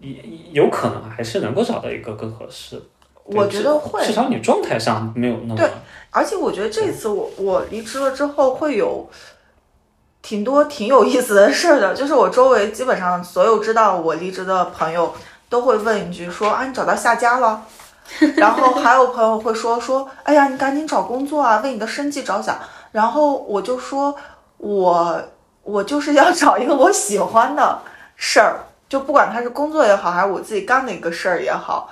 [0.00, 2.82] 也有可能还是能够找到一个更合适的。
[3.24, 5.70] 我觉得会至少你状态上没有那么对
[6.10, 9.08] 而且我觉得这次我我离职了之后会有
[10.22, 15.12] 挺多挺有意思的事儿的，就是我周围基本上所有知道我离职的朋友
[15.48, 17.64] 都会问一句说啊你找到下家了，
[18.36, 22.56] 然后还有朋友会说说哎呀你赶紧找工作啊，为你的生计着想，
[22.92, 24.14] 然后我就说
[24.58, 25.20] 我
[25.64, 27.80] 我就是要找一个我喜欢的
[28.14, 31.90] 事儿，就不管他是工作也好，还是我自己干的一个事儿也好。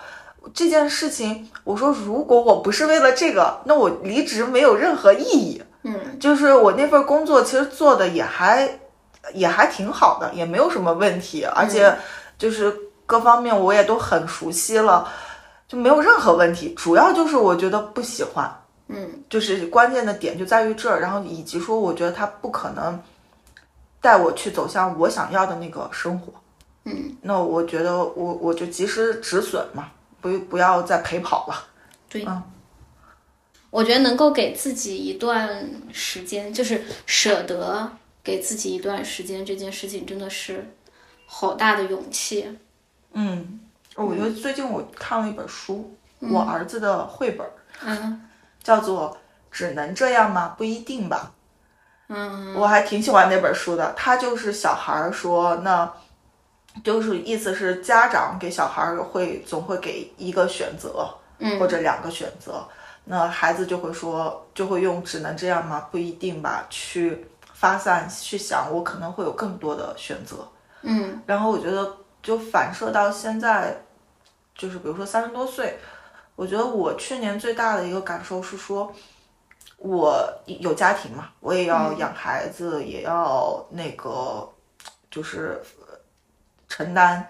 [0.55, 5.63] 这件事情，我说如果我不是为了这个，那我离职没有任何意义。
[5.83, 8.79] 嗯，就是我那份工作其实做的也还
[9.33, 11.97] 也还挺好的，也没有什么问题，而且
[12.39, 12.75] 就是
[13.07, 15.09] 各方面我也都很熟悉了，
[15.67, 16.75] 就没有任何问题。
[16.75, 18.51] 主要就是我觉得不喜欢，
[18.89, 23.01] 嗯，就是关键的点就在于这儿，然后以及说我觉得他不可能
[24.03, 26.33] 带我去走向我想要的那个生活。
[26.85, 29.89] 嗯，那我觉得我我就及时止损嘛，
[30.21, 31.55] 不不要再陪跑了。
[32.09, 32.25] 对。
[32.27, 32.43] 嗯
[33.71, 37.91] 我觉得能够给自己一段时间，就是舍得
[38.23, 40.75] 给自己一段时间，这件事情真的是
[41.25, 42.59] 好大的勇气。
[43.13, 43.61] 嗯，
[43.95, 47.47] 我觉得最近我看了一本书，我儿子的绘本，
[47.85, 48.29] 嗯
[48.63, 49.13] 叫做
[49.51, 50.55] 《只能这样吗？
[50.59, 51.33] 不一定吧》。
[52.13, 53.93] 嗯我还挺喜欢那本书的。
[53.97, 55.93] 他就是小孩儿说，那
[56.83, 62.67] 就是意思是家长给小孩儿会总会给一个选择，嗯或者两个选择。
[63.05, 65.89] 那孩子就会说，就会用“只能这样吗？
[65.91, 70.47] 不一定吧”去发散去想，我可能会有更多的选择。
[70.83, 73.77] 嗯然后我觉得就反射到现在，
[74.55, 75.79] 就是比如说三十多岁，
[76.37, 78.93] 我觉得我去年最大的一个感受是说，
[79.79, 84.49] 我有家庭嘛，我也要养孩子，也要那个
[85.11, 85.99] 就是呃
[86.69, 87.27] 承担。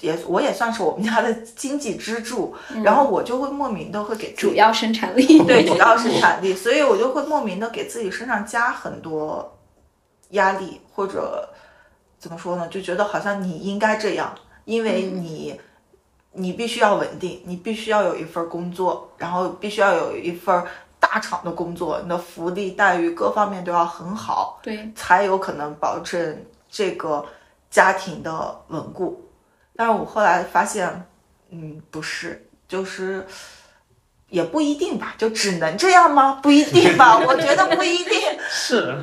[0.00, 2.54] 也我也算是我们家的经济支柱，
[2.84, 5.42] 然后我就会莫名的会给主要生产力。
[5.44, 9.56] 对 主要生产力，所以我就会莫名的给自己身上加很多
[10.30, 11.48] 压力，或者
[12.18, 14.34] 怎么说呢，就觉得好像你应该这样，
[14.66, 15.58] 因为你、
[16.32, 20.62] 你必须要稳定，你必须要有一份工作，然后必须要有一份
[21.00, 27.24] 大厂的工作，你的福利待遇各方面都要很好，对，才有可能保证这个
[27.70, 29.22] 家庭的稳固。
[29.76, 31.06] 但是我后来发现，
[31.50, 33.26] 嗯，不是，就是
[34.30, 36.40] 也不一定吧，就只能这样吗？
[36.42, 38.18] 不一定吧，我觉得不一定。
[38.50, 38.96] 是，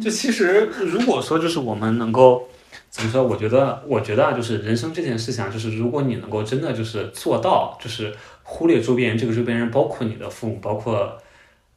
[0.00, 2.48] 就其实如果说就是我们能够
[2.90, 3.22] 怎么说？
[3.22, 11.18] 我觉得，我觉得啊，就是人生这件事情啊，就是如果你能够真的就是做到，就是忽略周边人，这个周边人包括你的父母，包括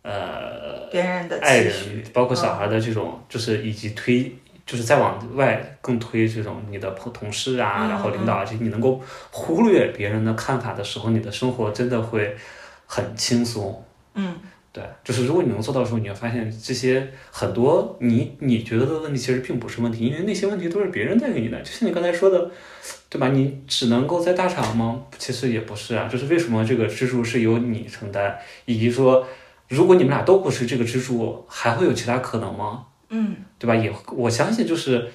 [0.04, 1.74] 呃别人的爱人，，
[2.14, 4.36] 包括小孩的这种，就是以及推，
[4.72, 12.34] 就是再往外更推这种你的朋同事啊，嗯然后领导啊，这你能够忽略别人的看法的时候，你的生活真的会
[12.86, 13.84] 很轻松。
[14.14, 14.34] 嗯
[14.72, 21.62] 对，就是如果你能做到的时候，你会发现这些很多你你觉得的问题其实并不是问题，因为那些问题都是别人带给你的。
[21.62, 22.50] 就像你刚才说的，
[23.10, 23.28] 对吧？
[23.28, 25.02] 你只能够在大厂吗？
[25.18, 29.28] 其实也不是啊，就是为什么这个支柱是由你承担，以及说，
[29.68, 32.86] 如果你们俩都不是这个支柱，还会有其他可能吗？
[33.12, 33.76] 嗯对吧？
[33.76, 35.12] 也我相信就是，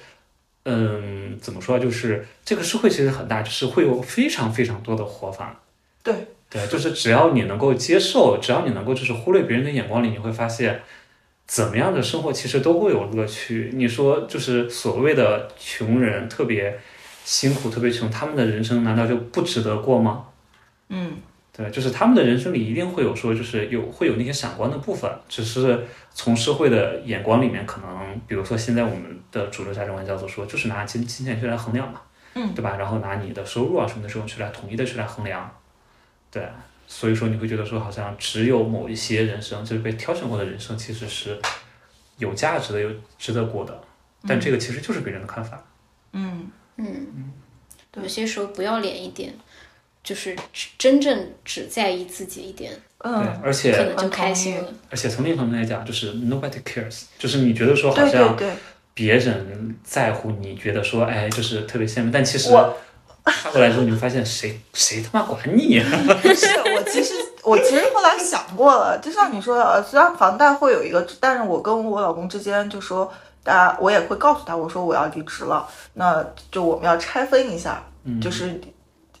[0.63, 1.79] 嗯，怎么说啊？
[1.79, 5.59] 就是这个社会其实很大，就是会有非常非常多的活法。
[6.01, 6.13] 对
[6.49, 10.81] 对，就是只要你能够接受，只要你能够就是忽略别人的眼光里，你会发现，
[11.45, 13.71] 怎么样的生活其实都会有乐趣。
[13.73, 16.79] 你说就是所谓的穷人特别
[17.25, 20.27] 辛苦、特别穷，他们的人生难道就不值得过吗？
[20.89, 21.17] 嗯
[21.57, 32.01] 对，就是他们的人生里一定会有说，就是有会有那些闪光的部分，只是从社会的眼光里面，可能比如说现在我们的主流价值观叫做说，就是拿金金钱去来衡量嘛，
[32.35, 32.75] 嗯，对吧？
[32.77, 35.51] 然后拿你的收入啊什么的这种去来统一的去来衡量，
[36.29, 36.47] 对，
[36.85, 41.39] 所以说你会觉得说，好像只有某一些人生，就是被挑选过的人生，其实是
[42.19, 43.81] 有价值的，有值得过的，
[44.27, 45.59] 但这个其实就是别人的看法。
[46.11, 46.51] 嗯。
[46.79, 47.33] 嗯，
[47.95, 49.33] 有些时候不要脸一点，
[50.07, 54.73] 就是只真正只在意自己一点，对嗯，，而且可能就开心了。
[54.89, 58.55] 而且从另一方面来讲，就是 nobody cares，就是你觉得说好像对对，
[58.93, 62.73] 别人在乎你，觉得说哎就是特别羡慕，但其实我
[63.25, 65.85] 他过来之后，你会发现谁谁他妈管你啊、
[66.23, 73.11] 不是我其实我其实后来想过了，就像你说的，呃虽然房贷会有一个，但是我跟我老公之间就说，
[73.43, 77.83] 大家我也会告诉他，我说我要离职了，那就我们要拆分一下，
[78.21, 78.61] 就是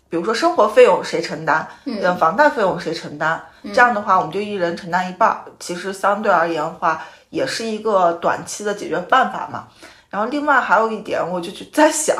[0.09, 3.41] 比如说生活费用谁承担，嗯，房贷费用谁承担，
[3.73, 9.67] 这样的话我们就一人承担一半儿，其实相对而言的话，也是一个短期的解决办法嘛。
[10.09, 12.15] 然后另外还有一点，我就在想，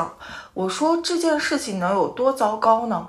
[0.52, 3.08] 我说这件事情能有多糟糕呢？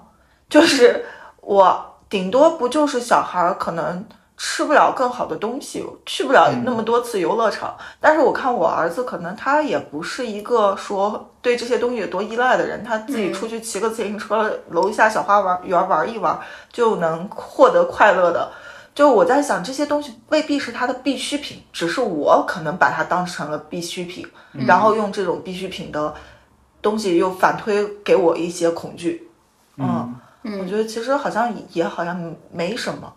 [0.49, 1.05] 就是
[1.41, 4.05] 我顶多不就是小孩儿可能
[4.41, 7.75] 吃不了更好的东西，去不了那么多次游乐场。
[7.99, 16.39] 但是我看我儿子，可能他也不是一个说对这些东西有多依赖的人，他自己出去骑个自行车，楼下小花玩园玩一玩
[16.71, 18.49] 就能获得快乐的。
[18.95, 24.25] 就我在想，这些东西未必是他的必需品，只是我可能把它当成了必需品，
[24.65, 26.13] 然后用这种必需品的
[26.81, 29.29] 东西又反推给我一些恐惧。
[29.75, 30.15] 嗯，
[30.61, 33.13] 我觉得其实好像也好像没什么。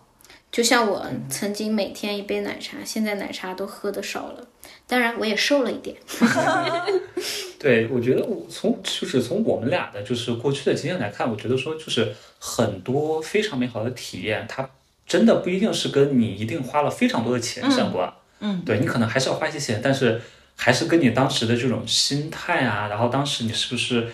[0.53, 4.47] 就像我曾经每天一杯奶茶，现在奶茶都喝的少了，
[4.85, 5.97] 当然我也瘦了一点。
[7.57, 14.69] 对，我觉得我从就是从我们俩的就是过去的经验来看，我觉得说就是很多非常美好的体验，它
[15.07, 18.13] 真的不一定是跟你一定花了非常多的钱相关。
[18.39, 20.21] 嗯，对你可能还是要花一些钱，但是
[20.55, 24.07] 还是跟你当时的这种心态啊，然后当时你是不是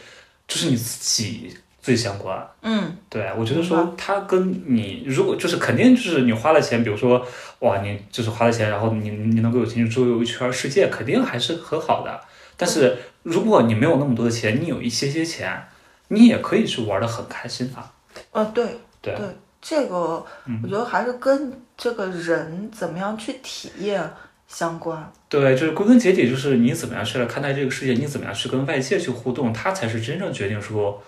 [0.48, 1.54] 就是你自己
[1.90, 2.48] 最相关。
[2.62, 7.26] 嗯对，我觉得说它跟你如果就是肯定就是你花了钱，比如说
[7.62, 12.22] 哇，你就是花了钱，然后你你能够有钱去周游一圈世界，肯定还是很好的。
[12.56, 15.68] 但是如果你没有那么多的钱，你有一些些钱，
[16.10, 17.92] 你也可以去玩的很开心啊。
[18.30, 18.64] 呃，对
[19.02, 19.26] 对对，
[19.60, 20.24] 这个
[20.64, 24.08] 我觉得还是跟这个人怎么样去体验
[24.48, 25.12] 相关。
[25.28, 31.02] 对，就是归根结底就是你怎么样去来看待这个世界，你怎么样去跟外界去互动，它才是真正决定说，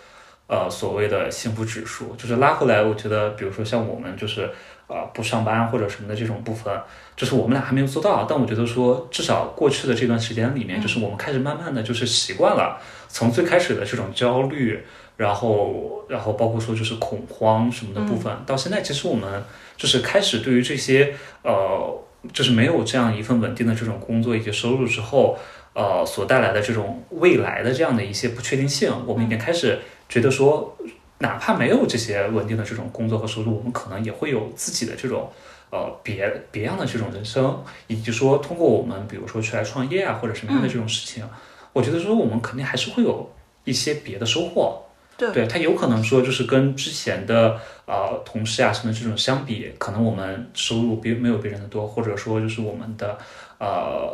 [0.52, 2.84] 呃所谓的幸福指数，就是拉回来。
[2.84, 4.50] 我觉得，比如说像我们就是
[4.88, 6.78] 呃不上班或者什么的这种部分，
[7.16, 8.26] 就是我们俩还没有做到。
[8.30, 12.78] 但我觉得说，至少过去的这段时间里面，就是我们开始慢慢的就是习惯了，
[13.08, 14.84] 从最开始的这种焦虑，
[15.16, 19.42] 然后然后包括说就是恐慌什么的部分，到现在其实我们
[19.78, 22.04] 就是开始对于这些呃。
[22.32, 25.36] 就是没有这样一份稳定的这种工作以及收入之后，
[25.74, 29.80] 呃，所带来的这种未来的这样的一些不确定性，我们已经开始
[30.12, 30.78] 觉得说，
[31.20, 35.32] 哪怕没有这些稳定的这种工作和收入，我们可能也会有自己的这种
[35.70, 41.26] 呃别别样的这种人生，以及说通过我们比如说出来创业啊或者什么样的这种事情，
[41.72, 43.32] 我觉得说我们肯定还是会有
[43.64, 44.84] 一些别的收获。
[45.18, 53.16] 对，他有可能说就是跟之前的呃同事啊什么这种相比，可能我们收入比没有别人的多，或者说就是我们的
[53.60, 54.12] 呃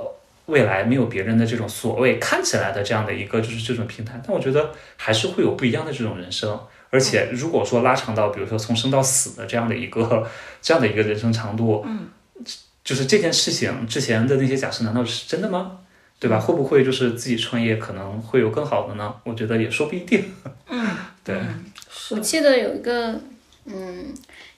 [0.48, 6.60] 未来没有别人的这种所谓看起来的这样的一个就是这种平台，但我觉得还是会有不一样的这种人生。
[6.90, 10.28] 而且如果说拉长到比如说从生到死的这样的一个
[10.62, 12.08] 这样的一个人生长度，嗯，
[12.84, 15.80] 就是这件事情之前的那些假设难道是真的吗？
[16.20, 16.40] 对吧？
[16.40, 19.14] 会不会就是自己创业可能会有更好的呢？
[19.24, 20.26] 我觉得也说不一定。
[20.68, 20.88] 嗯，
[21.24, 21.40] 对。
[22.10, 23.20] 我记得有一个，
[23.66, 24.14] 嗯，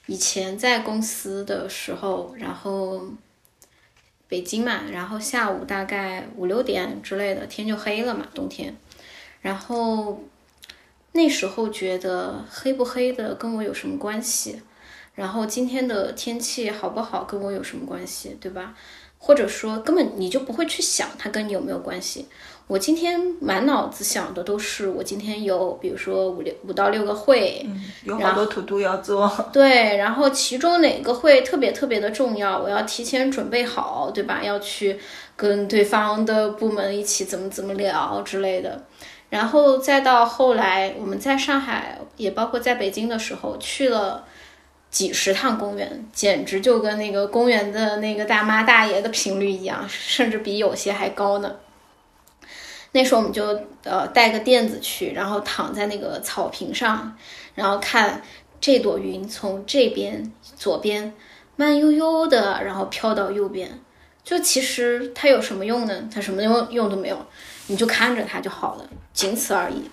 [0.06, 3.02] 以前在公司的时候，然后
[4.30, 8.74] 北京嘛，然后下午大概五六点之类的天就黑了嘛，冬天。
[9.42, 10.22] 然后
[11.12, 14.62] 那时候觉得黑不黑的跟我有什么关系？
[15.16, 18.38] 然后今天的天气好不好跟我有什么关系？
[18.40, 18.76] 对吧？
[19.18, 22.26] 或者说，根本你就不会去想它跟你有没有关系。
[22.70, 27.66] 我今天满脑子想的都是，我今天有，比如说五六五到六个会，
[28.04, 29.28] 有好多 to do 要做。
[29.52, 34.40] 对，然后其中哪个会特别特别的重要，我要提前准备好，对吧？
[34.40, 35.00] 要去
[35.34, 38.80] 跟对方的部门一起怎么怎么聊之类的。
[39.30, 44.24] 然后再到后来，我们在上海，也包括在北京的时候，去了。
[44.90, 51.54] 几十趟公园，简直就跟那个公园的那个大妈大爷的频率一样，甚至比有些还高呢。
[52.92, 57.16] 那时候我们就呃带个垫子去，然后躺在那个草坪上，
[57.54, 58.22] 然后看
[58.60, 61.14] 这朵云从这边左边
[61.56, 63.80] 慢悠悠的，然后飘到右边。
[64.22, 66.08] 就其实它有什么用呢？
[66.12, 67.26] 它什么用用都没有，
[67.68, 69.90] 你就看着它就好了，仅此而已。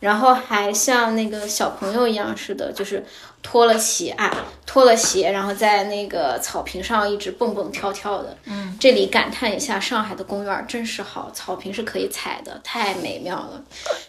[0.00, 3.04] 然后还像那个小朋友一样似的，就是
[3.44, 4.34] 脱了鞋啊，
[4.66, 8.36] 脱了鞋，然后在那个草坪上一直蹦蹦跳跳的。
[8.46, 13.62] 嗯，这里感叹一下，上海的公园真是好，草坪是可以踩的，太美妙了。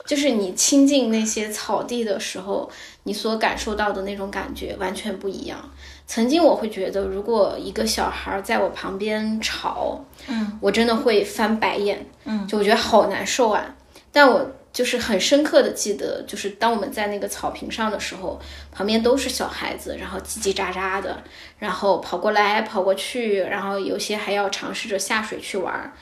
[0.07, 2.71] 就是你亲近那些草地的时候，
[3.03, 5.59] 你所感受到的那种感觉完全不一样。
[6.07, 13.75] 曾经我会觉得，如果一个小孩在我旁边吵，嗯，我真的会翻白眼，嗯，就我觉得好难受啊。
[14.11, 14.49] 但我。
[14.75, 18.37] 就是很深刻的记得，就是当我们在那个草坪上的时候，
[18.73, 21.23] 旁边都是小孩子，然后叽叽喳喳的，
[21.57, 25.93] 然后跑过来跑过去，然后有些还要尝试着下水去玩。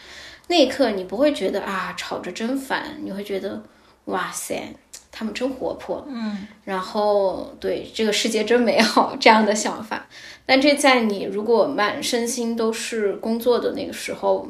[0.47, 3.61] 那一刻你不会觉得啊吵着真烦，你会觉得
[4.05, 4.75] 哇塞，
[5.11, 10.07] 他们真活泼，嗯，然后对这个世界真美好这样的想法。
[10.47, 14.47] 但这在你如果满身心都是工作的那个时候，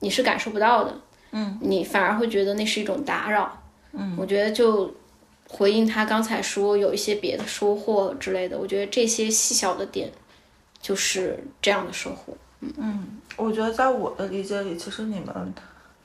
[0.00, 0.94] 你是感受不到的。
[1.32, 3.60] 嗯，你反而会觉得那是一种打扰。
[3.92, 4.90] 嗯，我觉得就
[5.48, 10.10] 回应他刚才说有一些别的收获之类的，我觉得这些细小的点
[10.80, 12.34] 就是这样的收获。
[12.60, 15.54] 嗯，我觉得在我的理解里，其实你们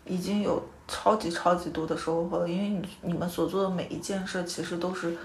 [0.05, 5.15] 已经有超级超级多的收获了，因为你你们所做的每一件事其实都是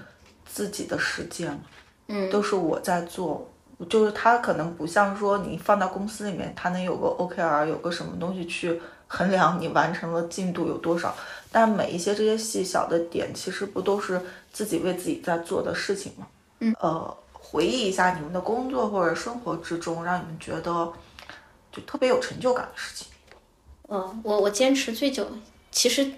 [0.44, 1.60] 自己的实践嘛，
[2.08, 3.48] 嗯，都是我在做。
[3.88, 8.80] 就是他可能不像说你放到公司里面，他能有个 OKR，有个什么东西去。
[9.14, 11.14] 衡量你完成了进度有多少，
[11.50, 14.18] 但每一些这些细小的点，其实不都是
[14.50, 16.26] 自己为自己在做的事情吗？
[16.60, 20.90] 嗯，呃，回忆一下你们的工作或者生活之中，让你们觉得
[21.70, 23.08] 就特别有成就感的事情。
[23.88, 25.28] 嗯，我我坚持最久，
[25.70, 26.10] 其实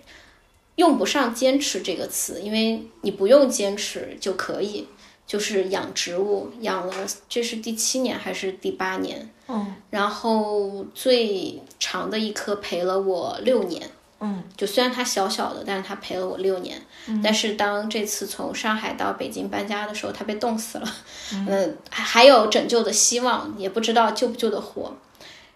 [0.76, 4.86] 用不上“坚持”这个词，因为你不用坚持就可以。
[5.26, 6.94] 就是养植物，养了
[7.30, 9.30] 这是第七年还是第八年？
[9.48, 13.90] 嗯，然后最长的一棵陪了我六年。
[14.20, 16.80] 嗯，就虽然它小小的，但是它陪了我六年。
[17.06, 20.88] 嗯，但是当这次从上海到北京搬家的时候，它被冻死了。
[21.32, 24.94] 嗯，还还有拯救的希望，也不知道救不救得活。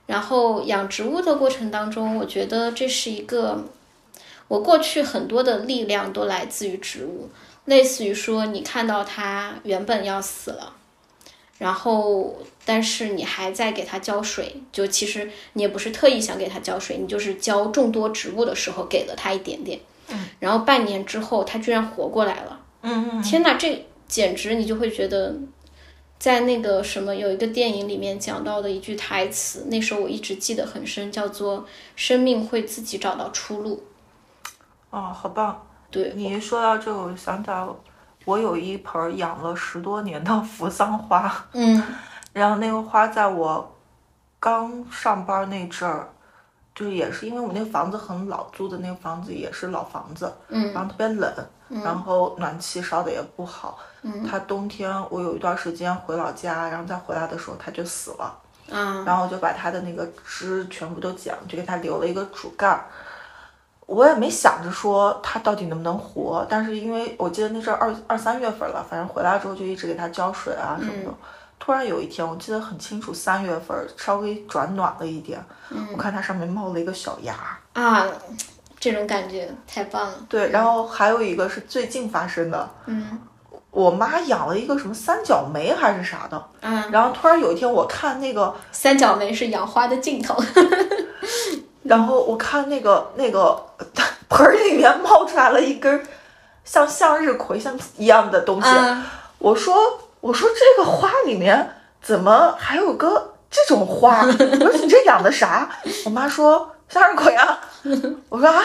[0.06, 3.64] 然后养植物的过程当中，我觉得这是一个，
[4.48, 7.30] 我过去很多的力量都来自于植物。
[7.64, 10.72] 类似于说，你看到它原本要死了，
[11.58, 12.36] 然后
[12.68, 25.34] 但是你还在给它浇水，就其实你也不是特意想给它浇水，你就是浇众多植物的时候给了它一点点，嗯，然后半年之后它居然活过来了，嗯嗯天哪，这简直你就会觉得，
[26.18, 31.66] 在那个什么有一个电影里面讲到的一句台词，那时候我一直记得很深，叫做
[31.96, 33.82] “生命会自己找到出路
[34.90, 35.66] 哦，好棒！
[35.90, 37.82] 对你一说到这个，我就想起来我
[38.26, 41.32] 我有一盆养了十多年的扶桑花”。
[41.54, 41.82] 嗯
[42.32, 43.74] 然后那个花在我
[44.38, 46.08] 刚上班那阵儿，
[46.74, 51.32] 就是也是因为我那个房子很老，租的那个房子也是老房子，嗯然后特别冷，
[51.82, 53.78] 然后暖气烧的也不好。
[54.02, 58.38] 嗯它冬天我有一段时间回老家，然后再回来的时候它就死了，
[58.70, 62.84] 嗯然后我就把它的那个枝全部都剪了，就给它留了一个主干儿。
[63.86, 71.10] 我也没想着说它到底能不能活，但是因为我记得那阵儿二二三月份了，反正回来之后就一直给它浇水啊什么的。
[71.58, 75.42] 突然有一天，我记得很清楚，三月份稍微转暖了一点，
[75.92, 77.34] 我看它上面冒了一个小芽。
[77.72, 78.06] 啊，
[78.80, 80.14] 这种感觉太棒了。
[80.28, 83.18] 对，然后还有一个是最近发生的，嗯
[83.70, 90.34] 我妈养了一个什么三角梅还是啥的，嗯，然后突然有一天我看那个，三角梅是养花的尽头。
[91.84, 93.66] 然后我看那个那个
[94.28, 96.02] 盆儿里面冒出来了一根儿
[96.64, 99.06] 像向日葵像一样的东西，啊
[99.38, 99.76] 我说
[100.20, 104.24] 我说这个花里面怎么还有个这种花？
[104.26, 105.68] 我说你这养的啥？
[106.04, 107.60] 我妈说向日葵啊。
[108.28, 108.62] 我说啊，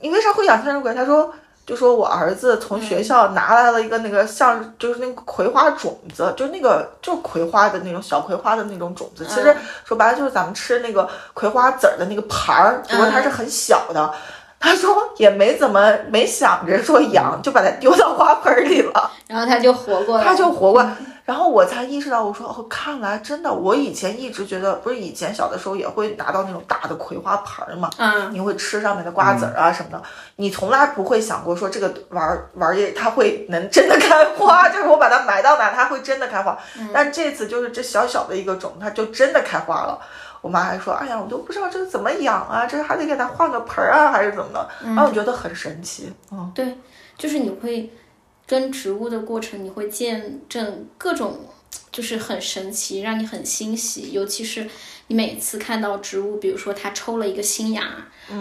[0.00, 0.94] 你为啥会养向日葵？
[0.94, 1.32] 她说
[1.66, 9.26] 就说我儿子从学校拿来了一个那个像就是那个葵花种子，就那个就是葵花的那种小葵花的那种种子。
[9.26, 14.14] 其实说白了就是咱们吃那个葵花籽儿的那个盘儿，只不过它是很小的。
[14.58, 19.10] 他说也没怎么没想着说养，就把它丢到花盆儿里了。
[19.28, 20.96] 然后它就活过来， 它就活过来。
[21.24, 30.00] 然后我才意识到，我说哦，看来真的，我以前一直觉得，不是以前小的时候也会拿到那种大的葵花盆儿嘛，嗯你会吃上面的瓜子儿啊什么的，
[30.36, 36.56] 你从来不会想过说这个玩儿玩意儿它会能真的开花， 就是我把它埋到哪，它会真的开花。
[36.94, 39.98] 但这次就是这小小的一个种，它就真的开花了。
[40.46, 46.78] 我妈还说：“哎呀，我都不知道这个怎么养啊，这个还得给它换个盆儿啊，还是怎么的？”然后我觉得很神奇，嗯，对，
[47.18, 47.90] 就是你会
[48.46, 51.40] 跟植物的过程，你会见证各种，
[51.90, 54.12] 就是很神奇，让你很欣喜。
[54.12, 54.68] 尤其是
[55.08, 57.82] 你每次看到植物，比如说它抽了一个新芽，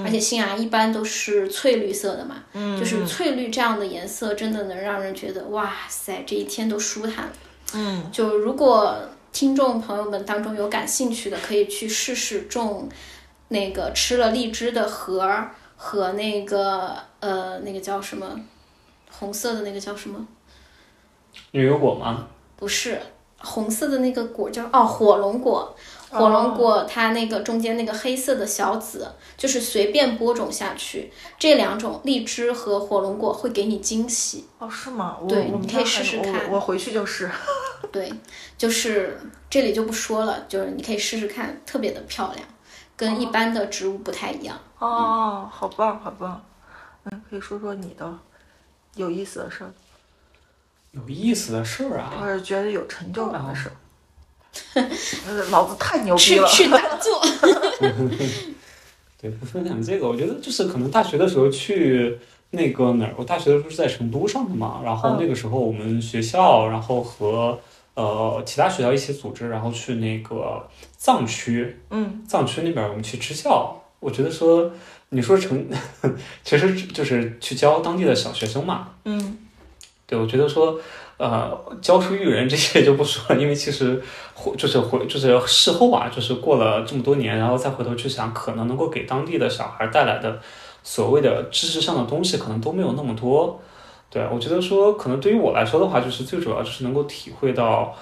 [0.03, 7.29] 而且新芽一般都是翠绿色的嘛，嗯，就是翠绿这样的颜色，真的能让人觉得哇塞，这一天都舒坦。
[7.73, 8.95] 嗯，就如果
[9.35, 12.87] 听众朋友们当中有感兴趣的，可以去试试种
[13.49, 18.39] 那个吃了荔枝的核儿和那个呃那个叫什么
[19.11, 20.25] 红色的那个叫什么？
[21.51, 22.29] 牛油果吗？
[22.55, 22.97] 不是
[23.39, 25.75] 红色的那个果叫哦火龙果，
[26.19, 29.07] 火龙果它那个中间那个黑色的小籽，
[29.37, 34.47] 就是随便播种下去，这两种荔枝和火龙果会给你惊喜。
[34.59, 35.17] 哦，是吗？
[35.21, 37.29] 我对你可以试试看我我回去就试。
[37.91, 38.11] 对，
[38.57, 42.47] 就是这里就不说了，就是你可以试试看，特别的漂亮，
[42.95, 44.59] 跟一般的植物不太一样。
[44.79, 46.43] 哦，好棒，好棒。
[47.03, 48.17] 嗯，可以说说你的
[48.95, 49.71] 有意思的事儿，
[50.91, 53.69] 有意思的事儿啊，或者觉得有成就感的事
[55.49, 56.47] 老子太牛逼了！
[56.47, 57.21] 去打坐，
[59.21, 62.17] 对，不分享这个，我觉得就是可能大学的时候去
[62.51, 67.59] 那个哪儿，我大学的时候是在成都上的嘛，然后那个时候我们学校，然后和
[67.95, 72.23] 呃其他学校一起组织，然后去那个藏区，嗯。
[72.27, 74.71] 藏区那边我们去支教，我觉得说
[75.09, 75.67] 你说成，
[76.43, 79.37] 其实就是去教当地的小学生嘛，嗯。
[80.07, 80.79] 对，我觉得说，
[81.17, 84.01] 呃，教书育人这些就不说了，因为其实
[84.33, 90.39] 回就是回就是事后啊，就是过了这么多年，然后再回头去想，可能能够给当地的小孩带来的
[90.83, 93.59] 所谓的知识上的东西，可能都没有那么多。
[94.09, 97.93] 对我觉得说，可能对于我来说的话，就是最主要就是能够体会到，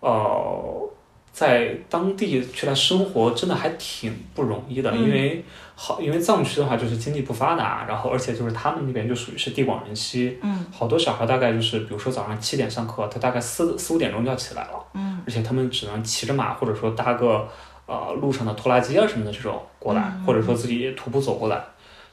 [0.00, 0.90] 呃，
[1.38, 5.44] 在当地去来生活真的还挺不容易的，因为
[5.76, 10.66] 好，因为藏区的话就是经济不发达，然后而且就是他们那边就属于是地广人稀，嗯。
[10.72, 15.22] 好多小孩大概就是，比如说早上七点上课，他大概四四五点钟就要起来了，嗯。
[15.24, 17.48] 而且他们只能骑着马，或者说搭个
[17.86, 21.62] 呃路上的拖拉机啊什么的这种过来，或者说自己徒步走过来，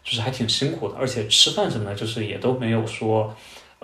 [0.04, 3.36] 就是还挺辛苦的，而且吃饭什么的，就是也都没有说，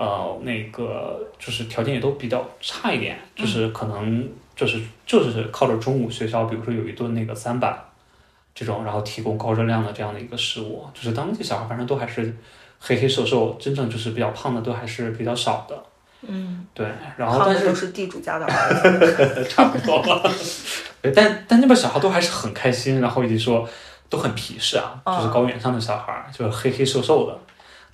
[0.02, 7.78] 呃，那个就是条件也都比较差一点，就是可能就是就是靠着中午学校，比如说有一顿那个三板
[8.56, 12.36] 这种，然后提供高热量的这样的一个食物，就是当地小孩反正都还是
[12.80, 15.84] 黑黑瘦瘦，真正就是比较胖的都还是比较少的。
[16.28, 19.46] 嗯，对，然后但是都是地主家的儿子。
[19.48, 20.24] 差不多了。
[21.04, 23.70] 对，但但那边小孩都还是很开心，然后以及说
[24.10, 27.38] 都很皮实啊，就是高原上的小孩，就是黑黑瘦瘦的，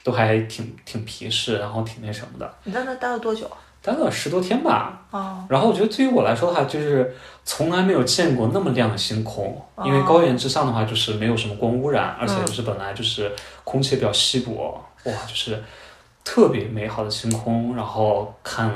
[0.08, 3.46] 都还挺挺皮实，然后挺那什么的，你在那待了多久？
[3.82, 5.02] 待了十多天吧。
[5.12, 13.30] 哦，然后我觉得对于我来说的话，就是从来没有见过那么亮的星空，因为高原之上的话就是没有什么光污染，而且就是本来就是
[13.66, 15.62] 空气比较稀薄，哇，就是
[16.24, 18.74] 特别美好的星空，然后看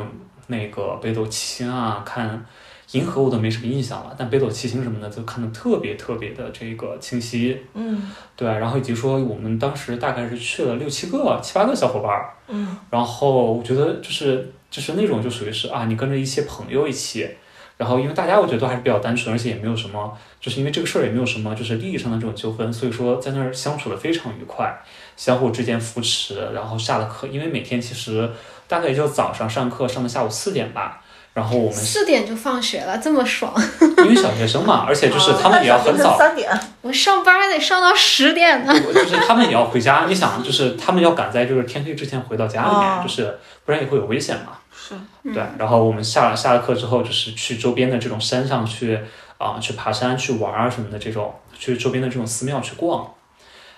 [0.47, 2.45] 那个北斗七星啊，看
[2.91, 8.11] 银河我都没什么印象了，但北斗七星什么的就看得特别特别的这个清晰，嗯。
[8.35, 12.77] 对，然后以及说我们当时大概是去了六七个、七八个小伙伴儿，嗯。
[12.89, 17.29] 然后我觉得就是就是那种就属于是啊，你跟着一些朋友一起，
[17.77, 24.75] 然后因为大家我觉得都还是比较单纯，而且也没有什么，就是因为这个事儿也没有什么就是利益上的这种纠纷，所以说在那儿相处的非常愉快，
[25.15, 28.29] 相互之间扶持，然后下了课，因为每天其实
[28.67, 31.00] 大概也就早上上课上到下午四点吧，
[31.33, 33.53] 然后我们四点就放学了，这么爽。
[34.03, 36.17] 因为小学生嘛，而且就是他们也要很早。
[36.17, 36.51] 三点。
[36.81, 38.73] 我上班得上到十点呢。
[38.79, 44.57] 就是他们也要回家，你想，就是他们要赶在就是天黑之前回到家里面，哦就是不然也会有危险嘛。
[44.75, 44.95] 是，
[45.33, 45.41] 对。
[45.57, 48.99] 然后我们下了下了课之后，就是去周边的这种山上去
[49.37, 53.09] 啊、去爬山、去玩啊什么的这种，去周边的这种寺庙去逛，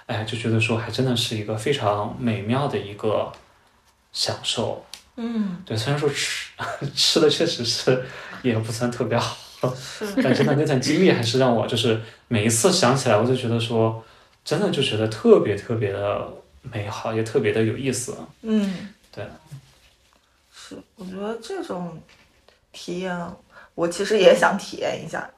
[0.08, 3.32] 哎，就觉得说还真的是一个非常美妙的一个
[4.12, 4.84] 享受。
[5.16, 6.52] 嗯，对，虽然说吃
[6.96, 8.04] 吃的确实是
[8.42, 9.38] 也不算特别好，
[9.76, 14.04] 是，但真的那段经历还是让我就是每一次想起来，我就觉得说，
[14.44, 16.28] 真的就觉得特别特别的
[16.64, 18.18] 美好，也特别的有意思。
[18.42, 19.26] 嗯，对，
[20.52, 22.02] 是，我觉得这种
[22.72, 23.16] 体验，
[23.76, 25.30] 我其实也想体验一下。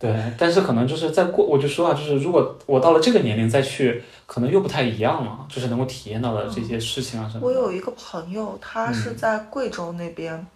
[0.00, 7.46] 对，但是可能就是在过，我就说啊，就是如果我到了这个年龄再去，可能又不太一样了，就是能够体验到的这些事情啊什么的。
[7.46, 10.46] 我有一个朋友，他是在贵州那边，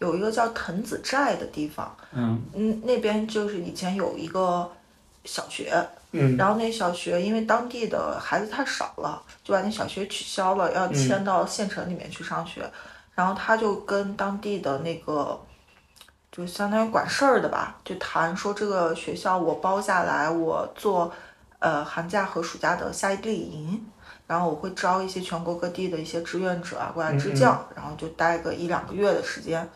[0.00, 4.68] 有一个叫藤子寨的地方，嗯嗯，那边就是以前有一个
[5.24, 5.72] 小学，
[6.10, 12.68] 嗯然后那小学因为当地的孩子太少了，就把那小学取消了，要迁到县城里面去上学。
[13.14, 15.38] 然后他就跟当地的那个，
[16.40, 21.12] 就相当于管事儿的吧，就谈说这个学校我包下来，我做
[21.58, 23.86] 呃寒假和暑假的夏令营。
[24.26, 29.68] 然后我会招一些全国各地的一些志愿者啊过来支教，然后就待个一两个月的时间。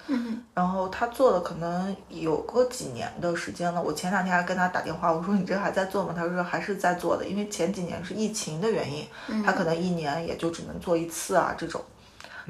[0.54, 3.82] 然后他做了可能有个几年的时间了。
[3.82, 6.14] 我前两天还跟他打电话，我说你这还在做吗？
[6.16, 9.04] 他说还是在做的，因为前几年是疫情的原因，
[9.44, 11.82] 他可能一年也就只能做一次啊这种。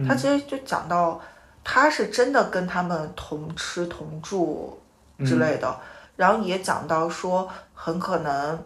[0.07, 1.19] 他其实就讲到，
[1.65, 4.79] 他是真的跟他们同吃同住
[5.25, 5.77] 之类的，
[6.15, 8.62] 然后也讲到说很可能。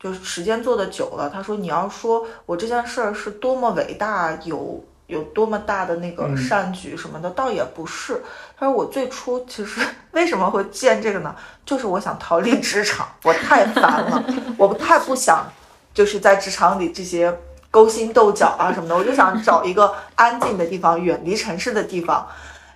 [0.00, 8.20] 就是时间做的久了，他说你要说我这件事儿是多么伟大，有有多么大的那个善举什么的，倒也不是。
[8.56, 9.80] 他说我最初其实
[10.10, 11.32] 为什么会建这个呢？
[11.64, 14.24] 就是我想逃离职场，我太烦了，
[14.56, 15.48] 我太不想
[15.94, 17.36] 就是在职场里这些
[17.78, 22.26] 勾心斗角啊什么的，我就想找一个安静的地方，远离城市的地方。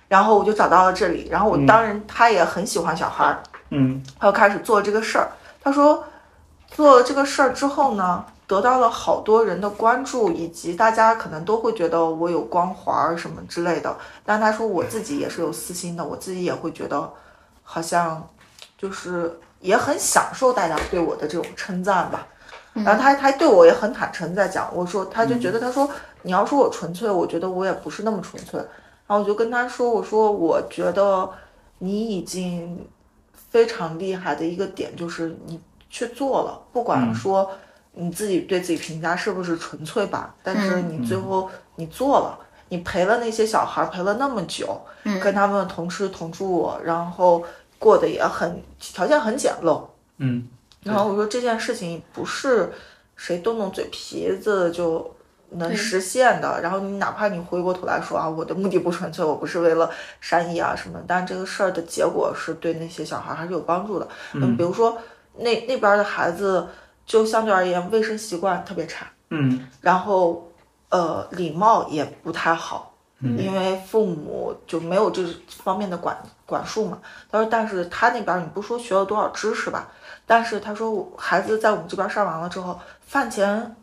[0.07, 5.29] 然后我就找到了这里，然后我当然他也很喜欢小孩儿，嗯他就开始做这个事儿。
[5.63, 6.03] 他说。
[6.75, 13.95] 做了这个事儿之后呢，得到了好多人的关注，以及大家可能都会觉得我有光环什么之类的。
[14.25, 17.07] 但他说我自己也是有私心的，我自己也会觉得
[17.61, 18.27] 好像
[18.75, 22.25] 就是也很享受大家对我的这种称赞吧。
[22.73, 25.89] 然后他他对我也很坦诚，在讲我说他就觉得他说
[26.21, 28.59] 你要说我纯粹，我觉得我也不是那么纯粹。
[28.59, 31.29] 然后我就跟他说我说我觉得
[31.79, 32.87] 你已经
[33.49, 35.59] 非常厉害的一个点就是你。
[35.95, 37.47] 去做了，不管说
[37.91, 44.81] 你自己对自己评价是不是纯粹吧，但是你最后你做了，你陪了那些小孩陪了那么久，
[45.21, 47.43] 跟他们同吃同住，然后
[47.77, 49.83] 过得也很条件很简陋，
[50.17, 50.47] 嗯，
[50.83, 52.71] 然后我说这件事情不是
[53.15, 55.15] 谁动动嘴皮子就
[55.49, 59.89] 能实现的，然后你哪怕你回过头来说啊，我的目的不纯粹，我不是为了
[60.21, 64.97] 善意啊什么，但这个事儿的结果是对那些小孩还是有帮助的，嗯，比如说。
[65.35, 66.67] 那那边的孩子
[67.07, 70.47] 就相对而言卫生习惯特别差，嗯，然后
[70.89, 75.23] 呃礼貌也不太好，嗯，因为父母就没有这
[75.63, 76.15] 方面的管
[76.45, 76.99] 管束嘛。
[77.31, 79.91] 他说，但是他那边你不说学了多少知识吧，
[80.25, 83.75] 但是他说孩子在我们这边上完了之后，饭前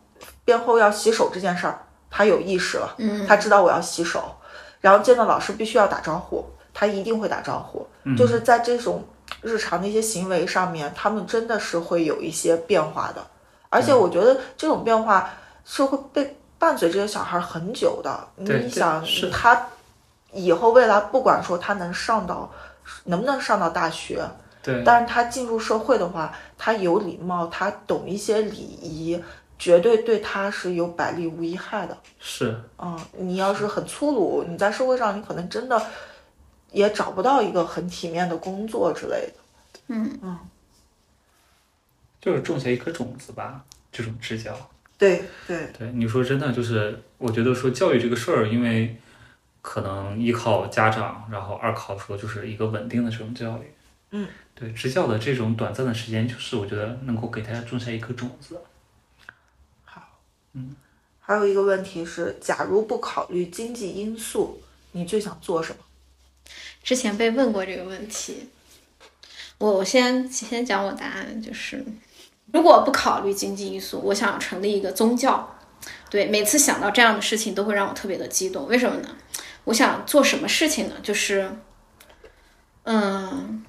[0.44, 1.78] 便后要洗手这件事儿，
[2.10, 4.36] 他有意识了，嗯，他知道我要洗手，
[4.80, 7.86] 然后见到老师必须要打招呼，他一定会打招呼，
[8.16, 9.04] 就是在这种。
[9.42, 13.24] 日常的一些行为上面，他们真的是会有一些变化的，
[13.68, 15.30] 而且我觉得这种变化
[15.64, 18.28] 是会被伴随这些小孩很久的。
[18.34, 19.68] 你想，他
[20.32, 22.50] 以后未来不管说他能上到
[23.04, 24.20] 能不能上到大学，
[24.62, 29.18] 对，但是他进入社会的话，他有礼貌，他懂一些礼仪，
[29.58, 31.96] 绝对对他是有百利无一害的。
[32.18, 35.82] 是，嗯，你要是很粗鲁，你在社会上你可能真的
[36.72, 39.32] 也找不到一个很体面的工作之类的。
[39.88, 40.38] 嗯嗯
[42.20, 44.54] 就是种下一颗种子吧，这种支教。
[44.98, 48.94] 对对，对，你说真的，就是我觉得说教育这个事儿，因为
[49.62, 53.72] 可能依靠家长，然后二靠说就是一个稳定的这种教育。
[54.10, 58.60] 嗯，对，支教的这种短暂的时间，就是我觉得能够给大家种下一颗种子。
[59.84, 60.18] 好，
[60.54, 60.74] 嗯
[61.20, 64.60] 还有一个问题是，假如不考虑经济因素，
[64.92, 65.78] 你最想做什么？
[66.82, 68.48] 之前被问过这个问题，
[69.58, 71.84] 我我先先讲我答案，就是
[72.52, 75.56] 如果不考虑经济因素，我想成立一个宗教。
[76.10, 78.66] 对，每次想到这样的事情，都会让我特别的激动。
[78.66, 79.16] 为什么呢？
[79.64, 80.96] 我想做什么事情呢？
[81.02, 81.50] 就是，
[82.82, 83.64] 嗯，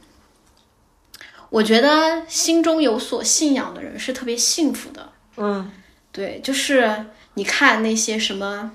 [1.52, 5.10] 我觉得心中有所信仰的人是特别幸福的。
[5.36, 5.70] 嗯，
[6.12, 8.72] 对，就是你看那些什么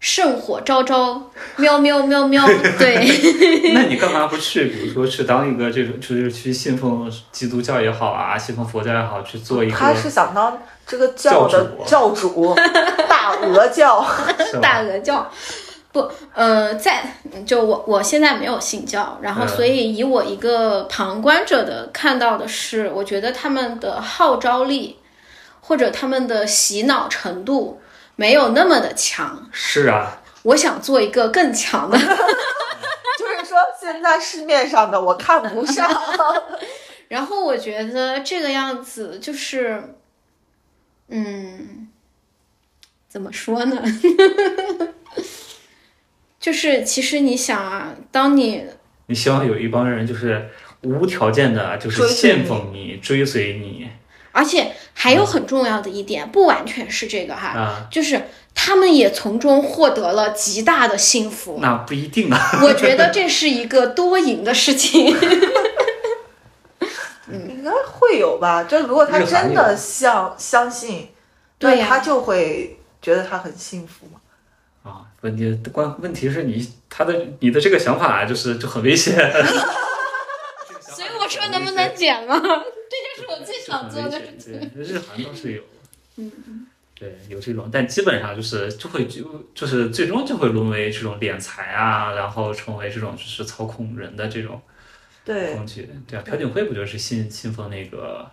[0.00, 2.44] 圣火昭昭，喵喵喵喵，
[2.76, 2.96] 对。
[3.72, 4.66] 那你干嘛不去？
[4.66, 12.52] 比如说去当一个这种，就是去信奉基督教也好啊，信奉佛教也好，去做一个他是想当这个教的教主，
[13.08, 14.04] 大鹅教。
[14.60, 15.30] 大鹅教。
[15.92, 17.04] 不，呃，在
[17.46, 24.98] 就我我现在没有信教，然后嗯所以以我一个旁观者的看到的是，我觉得他们的号召力
[25.60, 27.80] 或者他们的洗脑程度
[28.16, 29.46] 没有那么的强。
[29.52, 35.88] 是啊，我想做一个更强的， 就是说，现在市面上的我看不上。
[37.08, 39.94] 然后我觉得这个样子就是，
[41.08, 41.88] 嗯，
[43.06, 43.76] 怎么说呢？
[46.42, 48.64] 就是其实你想啊，当你
[49.06, 50.50] 你希望有一帮人就是
[50.82, 53.88] 无条件的，就是信奉你、追随你
[54.32, 58.22] 而且还有很重要的一点，不完全是这个哈，啊，就是
[58.54, 61.58] 他们也从中获得了极大的幸福。
[61.62, 62.60] 那不一定啊。
[62.64, 65.14] 我觉得这是一个多赢的事情。
[67.30, 68.64] 应该会有吧？
[68.64, 71.08] 就如果他真的相相信，
[71.58, 74.18] 对他就会觉得他很幸福嘛。
[75.22, 79.14] 啊，问题关问题是你他的你的这个想法就是就很危险。
[80.80, 82.36] 所以我说能不能减嘛？
[82.38, 84.70] 这就是我最想做的事情。
[84.74, 85.62] 对，日韩倒是有，
[86.16, 94.60] 嗯，对，有这种，但基本上就是就会就就是最终就会沦为这种敛财啊，然后成为这种就是操控人的这种
[95.24, 95.88] 对，工具。
[96.06, 98.30] 对啊，朴槿惠不就是信信奉那个？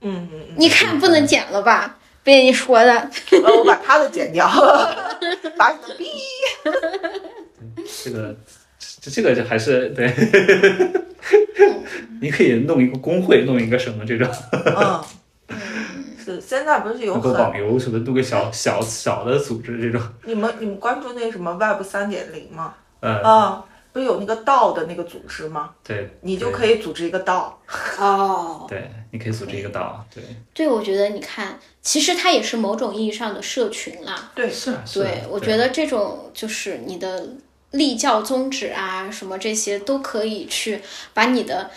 [0.00, 0.54] 嗯嗯嗯。
[0.56, 1.98] 你看不能减了吧？
[2.30, 2.92] 被你说的，
[3.42, 4.48] 呃，我把他的剪掉，
[5.58, 6.06] 把你的逼。
[8.04, 8.36] 这个
[9.00, 10.14] 这这个就还是对，
[12.22, 15.02] 你可以弄一个工会，弄一个什么这种，嗯，
[16.24, 22.74] 是现在不是有弄个网很游什么，弄个小小小的组织这种，你们你们关注那个什么 Web 三点零吗？
[23.00, 25.70] 嗯，啊，不是有那个道的那个组织吗？
[25.82, 27.60] 对，你就可以组织一个道。
[27.98, 30.22] 哦， 对，你可以组织一个道，对，
[30.54, 34.30] 对，我觉得你看，其实它也是某种意义上的社群啦。
[34.34, 37.28] 对，是啊，是啊对，我觉得这种就是你的
[37.72, 40.80] 立教宗旨啊，什么这些都可以去
[41.12, 41.70] 把你的，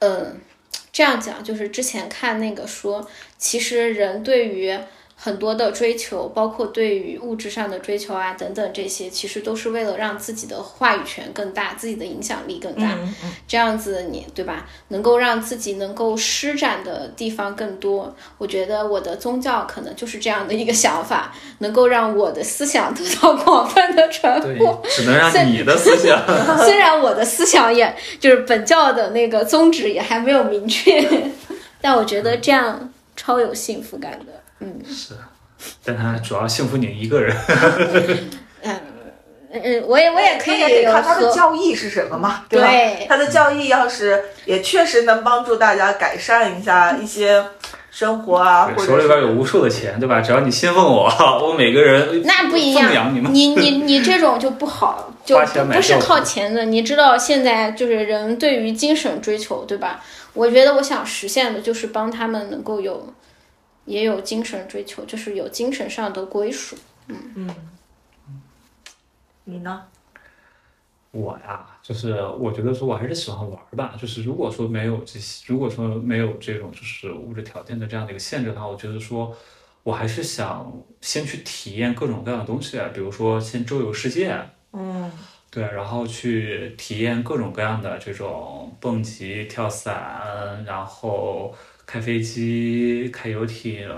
[0.00, 0.40] 嗯，
[0.92, 3.06] 这样讲，就是之前看那个说，
[3.38, 4.78] 其实人对于
[5.16, 12.92] 很多的追求，包括对于物质上的追求啊等等这些，其实都是为了让自己的话语权更大，自己的影响力更大。
[12.94, 14.66] 嗯嗯，这样子你对吧？
[14.88, 18.14] 能够让自己能够施展的地方更多。
[18.38, 26.22] 我觉得我的宗教可能就是这样的一个想法，能够让我的思想得到广泛的传播。，只能让你的思想。
[26.66, 31.32] 虽然我的思想也就是本教的那个宗旨也还没有明确，
[31.80, 34.43] 但我觉得这样超有幸福感的。
[34.60, 35.14] 嗯是，
[35.84, 37.36] 但他主要幸福你一个人。
[38.62, 38.80] 嗯
[39.62, 42.66] 嗯，我也我也可以那也得看他的教义是什么嘛，对吧？
[42.66, 47.44] 对他的教义要是也确实能帮助大家改善一下一些
[47.88, 50.20] 生活啊，或者手里边有无数的钱，对吧？
[50.20, 51.08] 只要你信奉我，
[51.40, 53.20] 我每个人 那不一样，你。
[53.20, 55.38] 你你你这种就不好， 就
[55.72, 56.64] 不是靠钱的。
[56.64, 60.02] 你知道现在就是人对于精神追求，对吧？
[60.32, 63.06] 我觉得我想实现的就是帮他们能够有，
[63.84, 66.76] 也有精神追求，就是有精神上的归属。
[67.08, 67.54] 嗯嗯
[69.44, 69.84] 你呢？
[71.10, 73.94] 我呀，就是我觉得说，我还是喜欢玩吧。
[74.00, 79.36] 就是如果说没有这些，如果说没有这种就是物质条件的这样的一个限制的话，我觉得说，
[79.84, 84.36] 我还是想先去体验各种各样的东西，比如说先周游世界，
[84.72, 85.08] 嗯
[85.50, 91.54] 对，然后去体验各种各样的这种蹦极、跳伞，然后
[91.94, 93.88] 开飞机、开游艇，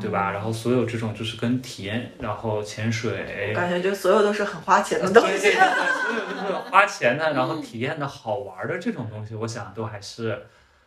[0.00, 0.32] 对吧？
[0.32, 5.38] 然后所有这种就是跟体验，然后潜水，感觉就所有都是很花钱的东西。
[5.38, 10.36] 对对对，所有都是花钱的，然后体验的好玩的这种东西，我想都还是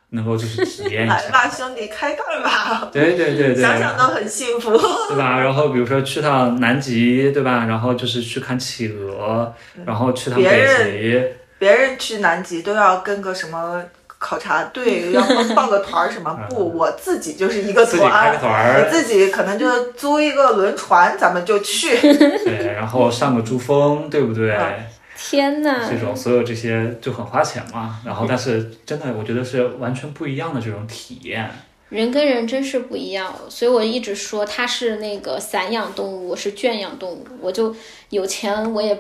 [0.10, 2.90] 能够就是体验一下来吧，兄弟，开干吧！
[2.92, 4.78] 对对对对，想想都很幸福。
[5.08, 5.40] 对吧？
[5.40, 7.64] 然后比如说去趟南极，对吧？
[7.64, 9.56] 然后就是去看企鹅，
[9.86, 13.82] 然后去趟别北人极，别人去南极都要跟个什么
[14.28, 15.22] 考察 队，要
[15.56, 18.76] 报个团儿什么 不，我自己就是一个自己开个团。
[18.84, 21.98] 我自己可能就租一个轮船，咱们就去。
[22.44, 24.52] 对，然后上个珠峰，对不对？
[24.52, 24.86] 嗯
[25.20, 28.00] 天呐，这种所有这些就很花钱嘛。
[28.06, 31.50] 然后，但是真的，我觉得是完全不一样的这种体验。
[31.90, 37.26] 人跟人真是不一样，所以我一直说它是那个散养动物，我是圈养动物。
[37.42, 37.76] 我就
[38.10, 38.96] 有钱，我也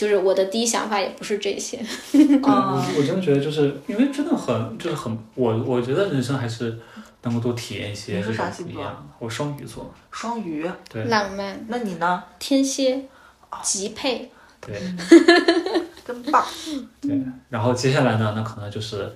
[0.00, 1.76] 就是我的第一想法也不是这些。
[2.42, 6.78] 啊我 我真的觉得，就是因为真的很，就是很，我我觉得人生还是
[7.20, 9.10] 能够多体验一些你是这种啥星座不一样。
[9.18, 12.24] 我双鱼座，双鱼，对浪漫、那你呢？
[12.38, 13.04] 天蝎、
[13.62, 14.80] 极配，对
[16.06, 16.42] 真棒！
[17.02, 17.20] 对。
[17.50, 19.14] 然后接下来呢，那可能就是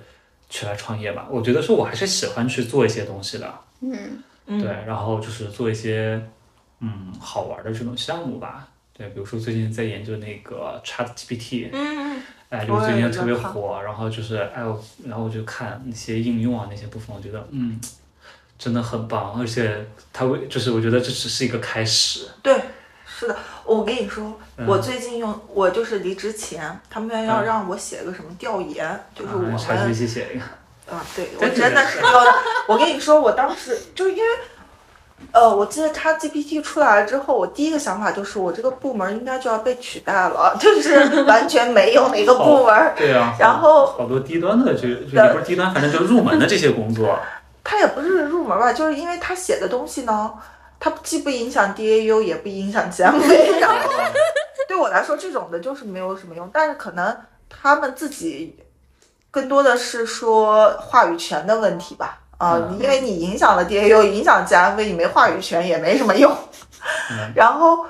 [0.51, 1.27] 去来创业吧。
[1.31, 6.21] 我觉得说我还是喜欢去做一些东西的，嗯，嗯对，然后就是做一些
[6.81, 8.67] 嗯好玩的这种项目吧。
[8.97, 17.79] 对，比如说最近在研究那个 Chat GPT，嗯，哎，就我也是最近特别火，然后就是哎我，然后我就看那些应用啊那些部分，我觉得嗯，
[18.57, 22.57] 真的很棒，而且它为就是我觉得这只是一个开始，对，
[23.05, 23.37] 是的。
[23.65, 24.65] 我跟你说，嗯。
[24.65, 27.45] 我最近用，我就是离职前，他们要嗯。
[27.45, 32.25] 让我写个什么调研，就是我们啊查 GPT 写一个，啊，对我真的是要，
[32.67, 34.29] 我跟你说，我当时就是因为，
[35.31, 40.97] 呃，我记得它 GPT 出来了之后，我第一个想法就是我这个部门应该就要被取代了， 就是
[41.27, 47.17] 完全没有哪个部门，对啊，然后好多低端的就就也不是低端，反正就入门的这些工作，
[47.63, 50.33] 它也不是入门吧，就是因为它写的东西呢，
[50.79, 53.91] 它既不影响 DAU，也不影响 GMV，然后
[54.67, 57.15] 对我来说这种的就是没有什么用，但是可能
[57.49, 58.57] 他们自己
[59.31, 62.19] 更多的是说话语权的问题吧。
[62.37, 66.31] 啊、嗯因为你影响了 DAU，影响 GMV，你没话语权也没什么用。
[67.11, 67.85] 嗯 然后，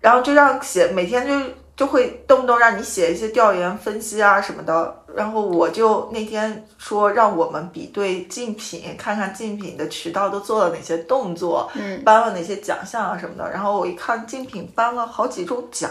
[0.00, 4.96] 然后就让写每天就就会动不动让你写一些调研分析啊什么的。
[5.14, 13.50] 然后我就那天说让我们比对竞品，看看竞品的渠道都做了哪些动作，嗯，颁了哪些奖项啊什么的。
[13.50, 15.90] 然后我一看竞品颁了好几种奖。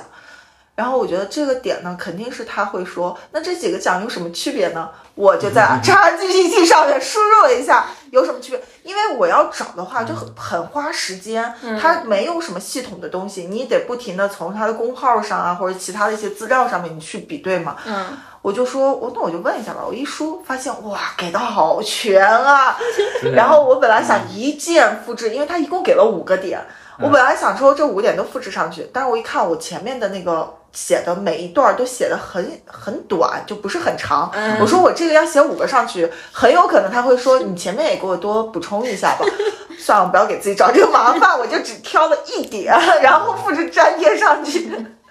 [0.79, 4.89] 然后我觉得这个点呢，肯定是他会说，那这几个奖有什么区别呢？
[5.13, 17.75] 我就在 ChatGPT 上面输入了一下有什么区别，因为我要找的话就很很花时间，它没有什么系统的东西，你得不停的从它的公号上啊或者其他的一些资料上面你去比对嘛。
[17.85, 19.81] 嗯，我就说，我那我就问一下吧。
[19.85, 22.77] 我一输发现哇，给的好全啊！
[23.35, 26.65] 然后我本来想一键复制，因为它一共给了五个点，
[26.99, 34.31] 我本来想说这五点都复制上去，但是我一看我前面的那个写的每一段都写的很很短，就不是很长。
[34.59, 39.25] 我说我这个要写五个上去，很有可能他会说你前面也给我多补充一下吧。
[39.79, 44.69] 算了，不要给自己找这个麻烦，我就只挑了一点， 然后复制粘贴上去，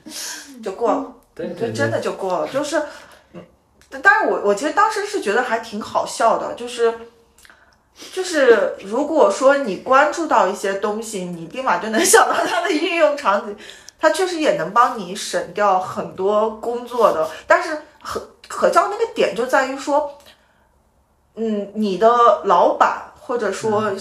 [0.62, 1.04] 就过了。
[1.34, 2.82] 对对就真的就过了，就是，
[3.32, 3.42] 嗯，
[4.02, 6.92] 但是我我其实当时是觉得还挺好笑的，就是，
[8.12, 13.56] 就是如果说你关注到一些东西，你立马就能想到它的应用场景，
[13.98, 20.18] 它确实也能帮你省掉很多工作的，但是可可笑那个点就在于说，
[21.34, 22.08] 嗯，你的
[22.44, 23.92] 老板或者说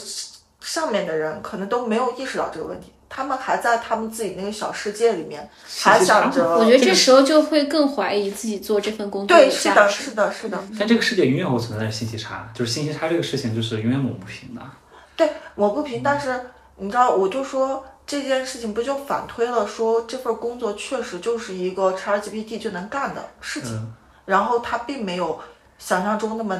[0.59, 2.93] 上面的人可能都没有意识到这个问题。
[3.09, 14.61] 他们还在他们自己那个小世界里面，还想着我觉得这时候就会更怀疑自己做这份工作对，是的，是的，是的，但这个世界永远会存在信息差，就是信息差这个事情就是永远抹不平的。
[15.15, 16.03] 对，抹不平。
[16.03, 16.37] 但是
[16.75, 23.93] 你知道，我就说这件事情不就反推了，说这份工作确实就是一个 ChatGPT 就能干的事情，嗯，
[24.25, 25.37] 然后它并没有
[25.77, 26.59] 想象中那么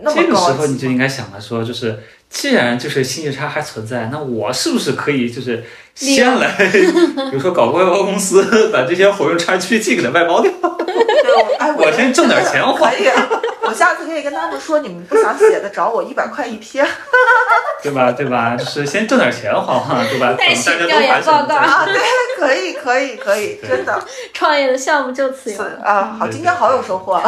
[0.00, 1.96] 那么高这个时候你就应该想了说，就是
[2.28, 5.62] 既然就是信息差还存在，那我是不是可以就是
[5.94, 6.50] 先来，
[7.30, 12.90] 比如说搞个外包公司，把这些活用 ChatGPT 给它外包掉， 对，我哎，我先挣点钱花。
[12.90, 13.28] 可以啊，
[13.72, 16.86] 我下次可以跟他们说，你们不想写的找我一百块一篇
[17.82, 18.12] 对吧？
[18.12, 18.54] 对吧？
[18.54, 20.28] 就是先挣点钱花花，对吧？
[20.28, 21.98] 等大再写家调研报告啊，对，
[22.38, 25.62] 可以，可以，可以，真的 创业的项目就此有。
[25.82, 27.22] 啊，好，今天好有收获啊。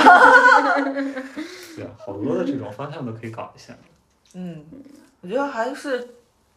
[1.75, 3.73] 对啊， 好多的这种方向都可以搞一下。
[4.35, 4.63] 嗯，
[5.23, 6.07] 我觉得还是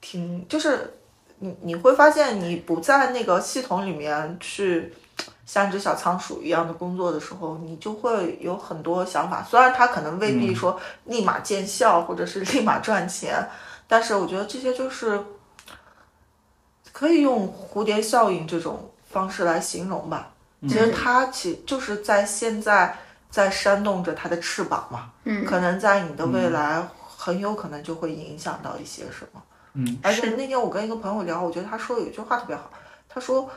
[0.02, 0.96] 挺，就是
[1.40, 4.94] 你你会发现，你不在那个系统里面去
[5.48, 9.42] 像一只小仓鼠一样的工作的时候，你就会有很多想法。
[9.42, 13.48] 虽然它可能未必说立马见效，或者是 立马赚钱，
[13.88, 15.24] 但是我觉得这些就是
[16.92, 20.34] 可以用蝴蝶效应这种方式来形容吧。
[20.64, 22.98] 其实它其就是在现在
[23.30, 26.86] 在扇动着它的翅膀嘛，嗯可能在你的未来
[27.18, 29.42] 很有可能就会影响到一些什么。
[29.76, 32.70] 嗯，而且那天我跟一个朋友聊，我觉得他说有一句话特别好，
[33.08, 33.48] 他说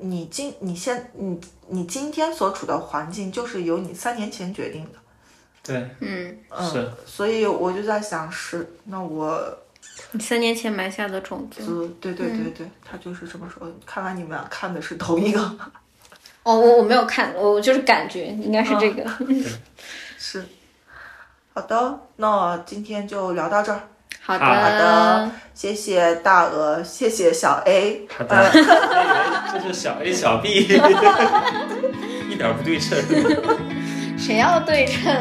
[0.00, 4.98] 你今你现你你今天所处的环境就是由你三年前决定的。
[5.62, 9.58] 对，嗯，嗯，是，所以我就在想是，那我
[10.12, 11.64] 你三年前埋下的种子。
[11.64, 13.70] 就对对对对，他就是这么说。
[13.84, 15.40] 看来你们俩看的是同一个，
[16.42, 19.04] 哦，我我没有看，我就是感觉应该是这个。
[20.18, 20.44] 是。
[21.52, 23.88] 好的，那今天就聊到这儿，
[24.20, 28.50] 好的好的，谢谢大鹅，谢谢小 A，好的，
[29.52, 30.68] 这是小 A 小 B，
[32.30, 32.98] 一点不对称。
[34.18, 35.14] 谁要对称？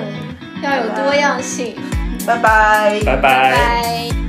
[0.61, 1.75] 要有多样性。
[2.27, 2.99] 拜拜。
[3.05, 3.51] 拜拜。
[3.51, 4.28] 拜。